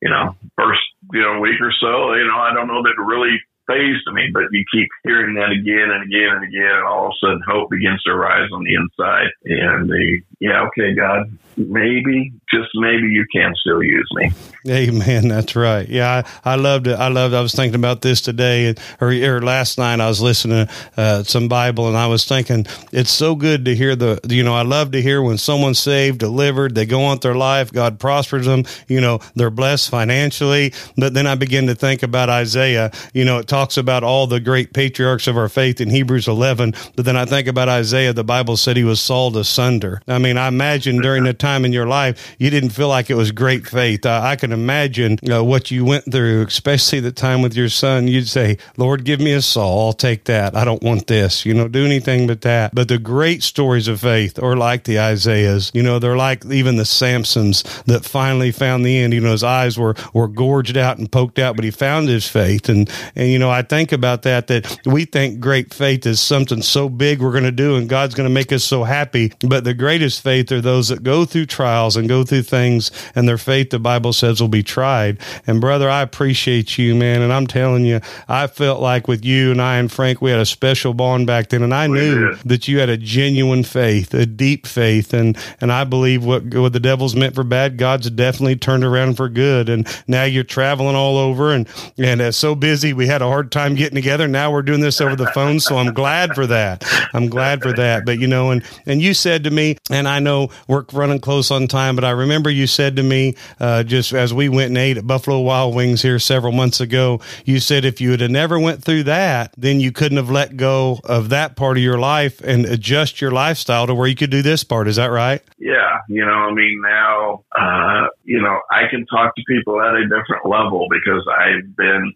you 0.00 0.08
know, 0.08 0.34
first, 0.56 0.80
you 1.12 1.20
know, 1.20 1.40
week 1.40 1.60
or 1.60 1.72
so, 1.78 2.14
you 2.14 2.26
know, 2.26 2.38
I 2.38 2.54
don't 2.54 2.68
know 2.68 2.82
that 2.82 2.96
it 2.96 3.02
really 3.02 3.36
phased 3.66 4.06
me, 4.12 4.30
but 4.32 4.44
you 4.52 4.64
keep 4.72 4.88
hearing 5.04 5.34
that 5.34 5.50
again 5.50 5.90
and 5.90 6.04
again 6.04 6.36
and 6.36 6.44
again, 6.44 6.76
and 6.76 6.86
all 6.86 7.06
of 7.06 7.12
a 7.12 7.18
sudden 7.20 7.42
hope 7.46 7.70
begins 7.70 8.02
to 8.04 8.14
rise 8.14 8.48
on 8.52 8.64
the 8.64 8.74
inside. 8.74 9.30
And 9.44 9.88
the, 9.88 10.20
yeah, 10.40 10.62
okay, 10.66 10.94
God, 10.94 11.36
maybe, 11.56 12.32
just 12.50 12.70
maybe 12.74 13.08
you 13.08 13.26
can 13.32 13.54
still 13.54 13.82
use 13.82 14.08
me. 14.12 14.32
Amen. 14.68 15.28
That's 15.28 15.54
right. 15.54 15.86
Yeah, 15.86 16.24
I, 16.44 16.52
I 16.52 16.54
loved 16.56 16.86
it. 16.86 16.94
I 16.94 17.08
loved. 17.08 17.34
I 17.34 17.42
was 17.42 17.54
thinking 17.54 17.74
about 17.74 18.00
this 18.00 18.22
today, 18.22 18.74
or, 18.98 19.12
or 19.12 19.42
last 19.42 19.76
night. 19.76 20.00
I 20.00 20.08
was 20.08 20.22
listening 20.22 20.66
to 20.66 20.72
uh, 20.96 21.22
some 21.22 21.48
Bible, 21.48 21.86
and 21.86 21.96
I 21.96 22.06
was 22.06 22.24
thinking 22.24 22.66
it's 22.90 23.10
so 23.10 23.34
good 23.34 23.66
to 23.66 23.74
hear 23.74 23.94
the. 23.94 24.20
You 24.28 24.42
know, 24.42 24.54
I 24.54 24.62
love 24.62 24.92
to 24.92 25.02
hear 25.02 25.20
when 25.22 25.36
someone's 25.36 25.78
saved, 25.78 26.18
delivered, 26.18 26.74
they 26.74 26.86
go 26.86 27.02
on 27.04 27.18
their 27.18 27.34
life, 27.34 27.72
God 27.72 28.00
prospers 28.00 28.46
them. 28.46 28.64
You 28.88 29.00
know, 29.00 29.20
they're 29.34 29.50
blessed 29.50 29.90
financially. 29.90 30.72
But 30.96 31.12
then 31.12 31.26
I 31.26 31.34
begin 31.34 31.66
to 31.66 31.74
think 31.74 32.02
about 32.02 32.30
Isaiah. 32.30 32.90
You 33.12 33.24
know, 33.24 33.38
it 33.38 33.48
talks 33.48 33.76
about 33.76 34.02
all 34.02 34.26
the 34.26 34.40
great 34.40 34.72
patriarchs 34.72 35.26
of 35.28 35.36
our 35.36 35.48
faith 35.48 35.80
in 35.80 35.90
Hebrews 35.90 36.26
11. 36.26 36.74
But 36.96 37.04
then 37.04 37.16
I 37.16 37.26
think 37.26 37.48
about 37.48 37.68
Isaiah. 37.68 38.14
The 38.14 38.24
Bible 38.24 38.56
said 38.56 38.76
he 38.76 38.84
was 38.84 39.00
sawed 39.00 39.36
asunder. 39.36 40.00
I 40.08 40.18
mean, 40.18 40.23
I 40.24 40.26
mean, 40.26 40.38
I 40.38 40.48
imagine 40.48 41.02
during 41.02 41.24
the 41.24 41.34
time 41.34 41.66
in 41.66 41.74
your 41.74 41.86
life 41.86 42.34
you 42.38 42.48
didn't 42.48 42.70
feel 42.70 42.88
like 42.88 43.10
it 43.10 43.14
was 43.14 43.30
great 43.30 43.66
faith. 43.66 44.06
Uh, 44.06 44.22
I 44.24 44.36
can 44.36 44.52
imagine 44.52 45.18
uh, 45.30 45.44
what 45.44 45.70
you 45.70 45.84
went 45.84 46.10
through, 46.10 46.46
especially 46.46 47.00
the 47.00 47.12
time 47.12 47.42
with 47.42 47.54
your 47.54 47.68
son. 47.68 48.08
You'd 48.08 48.26
say, 48.26 48.56
Lord, 48.78 49.04
give 49.04 49.20
me 49.20 49.34
a 49.34 49.42
saw. 49.42 49.88
I'll 49.88 49.92
take 49.92 50.24
that. 50.24 50.56
I 50.56 50.64
don't 50.64 50.82
want 50.82 51.08
this. 51.08 51.44
You 51.44 51.52
know, 51.52 51.68
do 51.68 51.84
anything 51.84 52.26
but 52.26 52.40
that. 52.40 52.74
But 52.74 52.88
the 52.88 52.96
great 52.96 53.42
stories 53.42 53.86
of 53.86 54.00
faith 54.00 54.42
are 54.42 54.56
like 54.56 54.84
the 54.84 54.98
Isaiahs. 54.98 55.70
You 55.74 55.82
know, 55.82 55.98
they're 55.98 56.16
like 56.16 56.46
even 56.46 56.76
the 56.76 56.84
Samsons 56.84 57.84
that 57.84 58.06
finally 58.06 58.50
found 58.50 58.86
the 58.86 58.96
end. 58.96 59.12
You 59.12 59.20
know, 59.20 59.32
his 59.32 59.44
eyes 59.44 59.78
were, 59.78 59.94
were 60.14 60.28
gorged 60.28 60.78
out 60.78 60.96
and 60.96 61.12
poked 61.12 61.38
out, 61.38 61.54
but 61.54 61.66
he 61.66 61.70
found 61.70 62.08
his 62.08 62.26
faith. 62.26 62.70
And, 62.70 62.90
and, 63.14 63.28
you 63.28 63.38
know, 63.38 63.50
I 63.50 63.60
think 63.60 63.92
about 63.92 64.22
that, 64.22 64.46
that 64.46 64.74
we 64.86 65.04
think 65.04 65.38
great 65.38 65.74
faith 65.74 66.06
is 66.06 66.18
something 66.18 66.62
so 66.62 66.88
big 66.88 67.20
we're 67.20 67.30
going 67.30 67.44
to 67.44 67.52
do 67.52 67.76
and 67.76 67.90
God's 67.90 68.14
going 68.14 68.28
to 68.28 68.34
make 68.34 68.52
us 68.52 68.64
so 68.64 68.84
happy. 68.84 69.30
But 69.46 69.64
the 69.64 69.74
greatest 69.74 70.13
faith 70.18 70.50
are 70.52 70.60
those 70.60 70.88
that 70.88 71.02
go 71.02 71.24
through 71.24 71.46
trials 71.46 71.96
and 71.96 72.08
go 72.08 72.24
through 72.24 72.42
things 72.42 72.90
and 73.14 73.28
their 73.28 73.38
faith, 73.38 73.70
the 73.70 73.78
Bible 73.78 74.12
says, 74.12 74.40
will 74.40 74.48
be 74.48 74.62
tried. 74.62 75.18
And 75.46 75.60
brother, 75.60 75.88
I 75.88 76.02
appreciate 76.02 76.78
you, 76.78 76.94
man. 76.94 77.22
And 77.22 77.32
I'm 77.32 77.46
telling 77.46 77.84
you, 77.84 78.00
I 78.28 78.46
felt 78.46 78.80
like 78.80 79.08
with 79.08 79.24
you 79.24 79.50
and 79.52 79.60
I 79.60 79.76
and 79.76 79.90
Frank, 79.90 80.20
we 80.20 80.30
had 80.30 80.40
a 80.40 80.46
special 80.46 80.94
bond 80.94 81.26
back 81.26 81.48
then. 81.48 81.62
And 81.62 81.74
I 81.74 81.86
knew 81.86 82.34
that 82.44 82.68
you 82.68 82.78
had 82.78 82.88
a 82.88 82.96
genuine 82.96 83.64
faith, 83.64 84.14
a 84.14 84.26
deep 84.26 84.66
faith. 84.66 85.12
And, 85.12 85.36
and 85.60 85.72
I 85.72 85.84
believe 85.84 86.24
what, 86.24 86.54
what 86.54 86.72
the 86.72 86.80
devil's 86.80 87.14
meant 87.14 87.34
for 87.34 87.44
bad, 87.44 87.76
God's 87.76 88.10
definitely 88.10 88.56
turned 88.56 88.84
around 88.84 89.16
for 89.16 89.28
good. 89.28 89.68
And 89.68 89.86
now 90.06 90.24
you're 90.24 90.44
traveling 90.44 90.96
all 90.96 91.16
over 91.16 91.52
and, 91.52 91.68
and 91.98 92.20
uh, 92.20 92.32
so 92.32 92.54
busy. 92.54 92.92
We 92.92 93.06
had 93.06 93.22
a 93.22 93.26
hard 93.28 93.52
time 93.52 93.74
getting 93.74 93.96
together. 93.96 94.28
Now 94.28 94.52
we're 94.52 94.62
doing 94.62 94.80
this 94.80 95.00
over 95.00 95.16
the 95.16 95.26
phone. 95.28 95.60
So 95.60 95.76
I'm 95.76 95.92
glad 95.92 96.34
for 96.34 96.46
that. 96.46 96.84
I'm 97.12 97.28
glad 97.28 97.62
for 97.62 97.72
that. 97.72 98.04
But 98.04 98.18
you 98.18 98.26
know, 98.26 98.50
and, 98.50 98.64
and 98.86 99.00
you 99.00 99.14
said 99.14 99.44
to 99.44 99.50
me, 99.50 99.76
and 99.90 100.03
I 100.06 100.18
know 100.18 100.50
we're 100.68 100.84
running 100.92 101.20
close 101.20 101.50
on 101.50 101.68
time, 101.68 101.96
but 101.96 102.04
I 102.04 102.10
remember 102.10 102.50
you 102.50 102.66
said 102.66 102.96
to 102.96 103.02
me, 103.02 103.36
uh, 103.60 103.82
just 103.82 104.12
as 104.12 104.32
we 104.32 104.48
went 104.48 104.68
and 104.68 104.78
ate 104.78 104.96
at 104.96 105.06
Buffalo 105.06 105.40
Wild 105.40 105.74
Wings 105.74 106.02
here 106.02 106.18
several 106.18 106.52
months 106.52 106.80
ago, 106.80 107.20
you 107.44 107.60
said 107.60 107.84
if 107.84 108.00
you 108.00 108.12
had 108.12 108.30
never 108.30 108.58
went 108.58 108.82
through 108.82 109.04
that, 109.04 109.54
then 109.56 109.80
you 109.80 109.92
couldn't 109.92 110.16
have 110.16 110.30
let 110.30 110.56
go 110.56 111.00
of 111.04 111.28
that 111.28 111.56
part 111.56 111.76
of 111.76 111.82
your 111.82 111.98
life 111.98 112.40
and 112.40 112.64
adjust 112.66 113.20
your 113.20 113.30
lifestyle 113.30 113.86
to 113.86 113.94
where 113.94 114.08
you 114.08 114.16
could 114.16 114.30
do 114.30 114.42
this 114.42 114.64
part. 114.64 114.88
Is 114.88 114.96
that 114.96 115.10
right? 115.10 115.42
Yeah. 115.58 115.83
You 116.08 116.24
know, 116.24 116.50
I 116.50 116.52
mean, 116.52 116.80
now, 116.82 117.44
uh, 117.58 118.08
you 118.24 118.40
know, 118.40 118.60
I 118.70 118.88
can 118.90 119.06
talk 119.06 119.34
to 119.36 119.42
people 119.46 119.80
at 119.80 119.94
a 119.94 120.04
different 120.04 120.46
level 120.46 120.86
because 120.90 121.26
I've 121.30 121.76
been, 121.76 122.12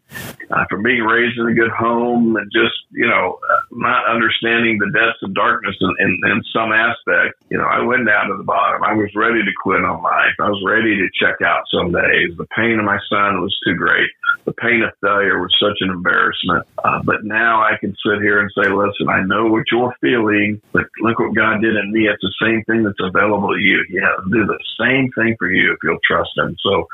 uh, 0.51 0.65
from 0.71 0.83
being 0.83 1.03
raised 1.03 1.39
in 1.39 1.47
a 1.47 1.55
good 1.55 1.71
home 1.71 2.37
and 2.37 2.51
just, 2.53 2.75
you 2.91 3.07
know, 3.07 3.39
not 3.73 4.09
understanding 4.09 4.79
the 4.79 4.91
depths 4.93 5.23
of 5.23 5.35
darkness 5.35 5.77
in, 5.81 5.95
in, 6.01 6.31
in 6.31 6.43
some 6.53 6.73
aspect, 6.73 7.37
you 7.51 7.59
know, 7.59 7.67
I 7.67 7.81
went 7.85 8.07
down 8.07 8.29
to 8.29 8.37
the 8.37 8.45
bottom. 8.45 8.83
I 8.83 8.95
was 8.95 9.11
ready 9.15 9.43
to 9.45 9.53
quit 9.63 9.85
on 9.85 10.03
life. 10.03 10.35
I 10.41 10.49
was 10.49 10.63
ready 10.65 10.97
to 10.97 11.09
check 11.21 11.43
out 11.45 11.65
some 11.73 11.93
days. 11.93 12.37
The 12.37 12.49
pain 12.57 12.79
of 12.79 12.85
my 12.85 12.99
son 13.09 13.43
was 13.43 13.55
too 13.65 13.75
great. 13.75 14.09
The 14.45 14.53
pain 14.53 14.83
of 14.83 14.93
failure 15.01 15.41
was 15.41 15.55
such 15.61 15.79
an 15.81 15.91
embarrassment. 15.91 16.67
Uh, 16.83 17.03
but 17.05 17.25
now 17.25 17.61
I 17.63 17.77
can 17.79 17.95
sit 18.05 18.23
here 18.23 18.41
and 18.41 18.51
say, 18.57 18.71
listen, 18.71 19.09
I 19.09 19.23
know 19.25 19.47
what 19.47 19.65
you're 19.71 19.95
feeling, 20.01 20.61
but 20.73 20.85
look 21.01 21.19
what 21.19 21.35
God 21.35 21.61
did 21.61 21.77
in 21.77 21.93
me. 21.93 22.09
It's 22.09 22.23
the 22.23 22.35
same 22.41 22.65
thing 22.65 22.83
that's 22.85 23.01
available 23.01 23.53
to 23.53 23.61
you. 23.61 23.68
Has 23.77 24.25
to 24.25 24.31
do 24.31 24.47
the 24.47 24.59
same 24.81 25.11
thing 25.13 25.37
for 25.39 25.51
you 25.51 25.73
if 25.73 25.79
you'll 25.83 25.99
trust 26.07 26.31
him. 26.37 26.57
So 26.61 26.87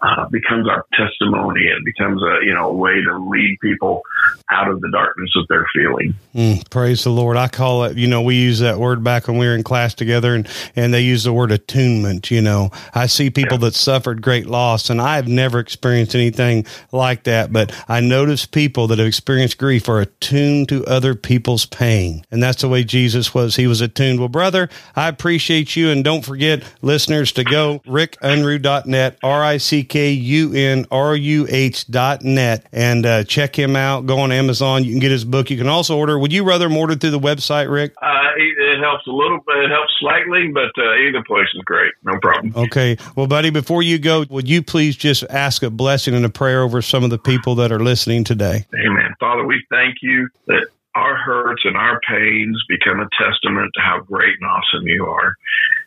uh, 0.00 0.28
becomes 0.30 0.68
our 0.68 0.84
testimony 0.94 1.60
It 1.60 1.84
becomes 1.84 2.22
a 2.22 2.44
you 2.44 2.54
know 2.54 2.70
a 2.70 2.72
way 2.72 3.00
to 3.00 3.18
lead 3.18 3.58
people 3.60 4.02
out 4.50 4.68
of 4.68 4.80
the 4.80 4.90
darkness 4.90 5.30
that 5.34 5.46
they're 5.48 5.68
feeling. 5.74 6.14
Mm, 6.34 6.68
praise 6.70 7.04
the 7.04 7.10
Lord. 7.10 7.36
I 7.36 7.48
call 7.48 7.84
it. 7.84 7.96
You 7.96 8.08
know, 8.08 8.22
we 8.22 8.34
use 8.34 8.58
that 8.58 8.78
word 8.78 9.04
back 9.04 9.28
when 9.28 9.38
we 9.38 9.46
were 9.46 9.54
in 9.54 9.62
class 9.62 9.94
together, 9.94 10.34
and 10.34 10.48
and 10.74 10.92
they 10.92 11.02
use 11.02 11.24
the 11.24 11.32
word 11.32 11.52
attunement. 11.52 12.30
You 12.30 12.42
know, 12.42 12.70
I 12.94 13.06
see 13.06 13.30
people 13.30 13.58
yeah. 13.58 13.66
that 13.66 13.74
suffered 13.74 14.22
great 14.22 14.46
loss, 14.46 14.90
and 14.90 15.00
I've 15.00 15.28
never 15.28 15.58
experienced 15.58 16.14
anything 16.14 16.66
like 16.90 17.22
that. 17.24 17.52
But 17.52 17.72
I 17.88 18.00
notice 18.00 18.44
people 18.44 18.88
that 18.88 18.98
have 18.98 19.06
experienced 19.06 19.58
grief 19.58 19.88
are 19.88 20.00
attuned 20.00 20.68
to 20.70 20.84
other 20.86 21.14
people's 21.14 21.66
pain, 21.66 22.24
and 22.30 22.42
that's 22.42 22.62
the 22.62 22.68
way 22.68 22.82
Jesus 22.82 23.32
was. 23.34 23.56
He 23.56 23.66
was 23.66 23.80
attuned. 23.80 24.18
Well, 24.18 24.28
brother, 24.28 24.68
I 24.96 25.08
appreciate 25.08 25.76
you, 25.76 25.90
and 25.90 26.02
don't 26.02 26.11
don't 26.12 26.24
forget, 26.24 26.62
listeners, 26.82 27.32
to 27.32 27.44
go 27.44 27.80
rickunruh.net, 27.86 29.18
R 29.22 29.44
I 29.44 29.56
C 29.56 29.82
K 29.82 30.10
U 30.10 30.52
N 30.52 30.86
R 30.90 31.16
U 31.16 31.46
H.net, 31.48 32.66
and 32.70 33.06
uh, 33.06 33.24
check 33.24 33.58
him 33.58 33.76
out. 33.76 34.04
Go 34.04 34.18
on 34.20 34.30
Amazon. 34.30 34.84
You 34.84 34.90
can 34.90 35.00
get 35.00 35.10
his 35.10 35.24
book. 35.24 35.50
You 35.50 35.56
can 35.56 35.68
also 35.68 35.96
order. 35.96 36.18
Would 36.18 36.32
you 36.32 36.44
rather 36.44 36.70
order 36.70 36.94
through 36.94 37.12
the 37.12 37.18
website, 37.18 37.70
Rick? 37.70 37.94
Uh, 38.02 38.06
it, 38.36 38.58
it, 38.58 38.82
helps 38.82 39.06
a 39.06 39.10
little 39.10 39.38
bit. 39.46 39.56
It 39.56 39.70
helps 39.70 39.92
slightly, 40.00 40.48
but 40.52 40.70
uh, 40.76 40.94
either 41.08 41.22
place 41.26 41.48
is 41.54 41.62
great. 41.64 41.92
No 42.04 42.18
problem. 42.20 42.52
Okay. 42.56 42.96
Well, 43.16 43.26
buddy, 43.26 43.50
before 43.50 43.82
you 43.82 43.98
go, 43.98 44.26
would 44.28 44.48
you 44.48 44.62
please 44.62 44.96
just 44.96 45.24
ask 45.30 45.62
a 45.62 45.70
blessing 45.70 46.14
and 46.14 46.26
a 46.26 46.30
prayer 46.30 46.62
over 46.62 46.82
some 46.82 47.04
of 47.04 47.10
the 47.10 47.18
people 47.18 47.54
that 47.54 47.72
are 47.72 47.80
listening 47.80 48.24
today? 48.24 48.66
Amen. 48.74 49.14
Father, 49.18 49.46
we 49.46 49.64
thank 49.70 49.96
you 50.02 50.28
that 50.48 50.66
our 50.94 51.16
hurts 51.16 51.62
and 51.64 51.76
our 51.76 52.00
pains 52.08 52.62
become 52.68 53.00
a 53.00 53.08
testament 53.18 53.70
to 53.74 53.80
how 53.80 54.00
great 54.00 54.34
and 54.40 54.50
awesome 54.50 54.86
you 54.86 55.06
are. 55.06 55.36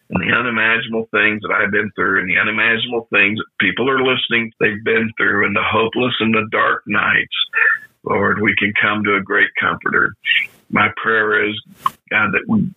And 0.10 0.22
the 0.22 0.36
unimaginable 0.36 1.08
things 1.12 1.42
that 1.42 1.52
I've 1.52 1.72
been 1.72 1.92
through, 1.96 2.22
and 2.22 2.30
the 2.30 2.38
unimaginable 2.38 3.08
things 3.12 3.40
that 3.40 3.46
people 3.60 3.90
are 3.90 4.04
listening, 4.04 4.52
they've 4.60 4.84
been 4.84 5.12
through, 5.18 5.48
and 5.48 5.56
the 5.56 5.64
hopeless 5.64 6.14
and 6.20 6.34
the 6.34 6.48
dark 6.52 6.84
nights, 6.86 7.36
Lord, 8.04 8.40
we 8.42 8.56
can 8.56 8.72
come 8.80 9.04
to 9.04 9.16
a 9.16 9.22
great 9.22 9.50
comforter. 9.60 10.14
My 10.70 10.90
prayer 10.98 11.50
is, 11.50 11.60
God, 12.12 12.34
that 12.34 12.46
we, 12.48 12.70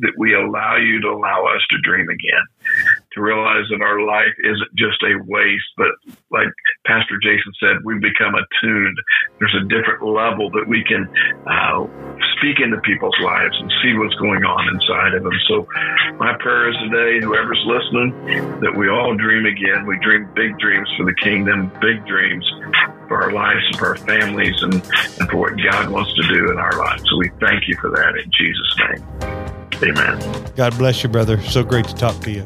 that 0.00 0.12
we 0.18 0.34
allow 0.34 0.76
you 0.76 1.00
to 1.00 1.08
allow 1.08 1.46
us 1.46 1.62
to 1.70 1.80
dream 1.82 2.08
again 2.10 2.44
to 3.16 3.22
realize 3.22 3.64
that 3.72 3.80
our 3.80 4.04
life 4.04 4.36
isn't 4.44 4.72
just 4.76 5.00
a 5.02 5.16
waste, 5.24 5.72
but 5.76 5.88
like 6.30 6.52
Pastor 6.84 7.16
Jason 7.22 7.52
said, 7.58 7.80
we've 7.82 8.00
become 8.00 8.36
attuned. 8.36 8.96
There's 9.40 9.56
a 9.56 9.64
different 9.72 10.04
level 10.04 10.52
that 10.52 10.68
we 10.68 10.84
can 10.84 11.08
uh, 11.48 11.88
speak 12.36 12.60
into 12.60 12.76
people's 12.84 13.16
lives 13.24 13.56
and 13.58 13.72
see 13.82 13.96
what's 13.96 14.14
going 14.20 14.44
on 14.44 14.68
inside 14.68 15.14
of 15.16 15.24
them. 15.24 15.32
So, 15.48 15.66
my 16.20 16.36
prayer 16.38 16.68
is 16.68 16.76
today, 16.84 17.24
whoever's 17.24 17.62
listening, 17.64 18.12
that 18.60 18.76
we 18.76 18.88
all 18.88 19.16
dream 19.16 19.46
again. 19.48 19.86
We 19.86 19.98
dream 20.04 20.28
big 20.36 20.58
dreams 20.58 20.88
for 20.96 21.08
the 21.08 21.16
kingdom, 21.16 21.72
big 21.80 22.04
dreams 22.04 22.44
for 23.08 23.22
our 23.22 23.32
lives 23.32 23.64
and 23.72 23.78
for 23.78 23.96
our 23.96 24.00
families 24.04 24.60
and, 24.60 24.74
and 24.74 25.24
for 25.32 25.38
what 25.38 25.56
God 25.56 25.88
wants 25.88 26.12
to 26.14 26.22
do 26.28 26.52
in 26.52 26.58
our 26.58 26.76
lives. 26.76 27.02
So, 27.08 27.16
we 27.16 27.30
thank 27.40 27.64
you 27.66 27.76
for 27.80 27.88
that 27.96 28.12
in 28.20 28.28
Jesus' 28.36 28.72
name. 28.84 29.56
Amen. 29.82 30.52
God 30.56 30.76
bless 30.76 31.02
you, 31.02 31.08
brother. 31.08 31.40
So 31.42 31.62
great 31.62 31.86
to 31.88 31.94
talk 31.94 32.20
to 32.20 32.30
you. 32.30 32.44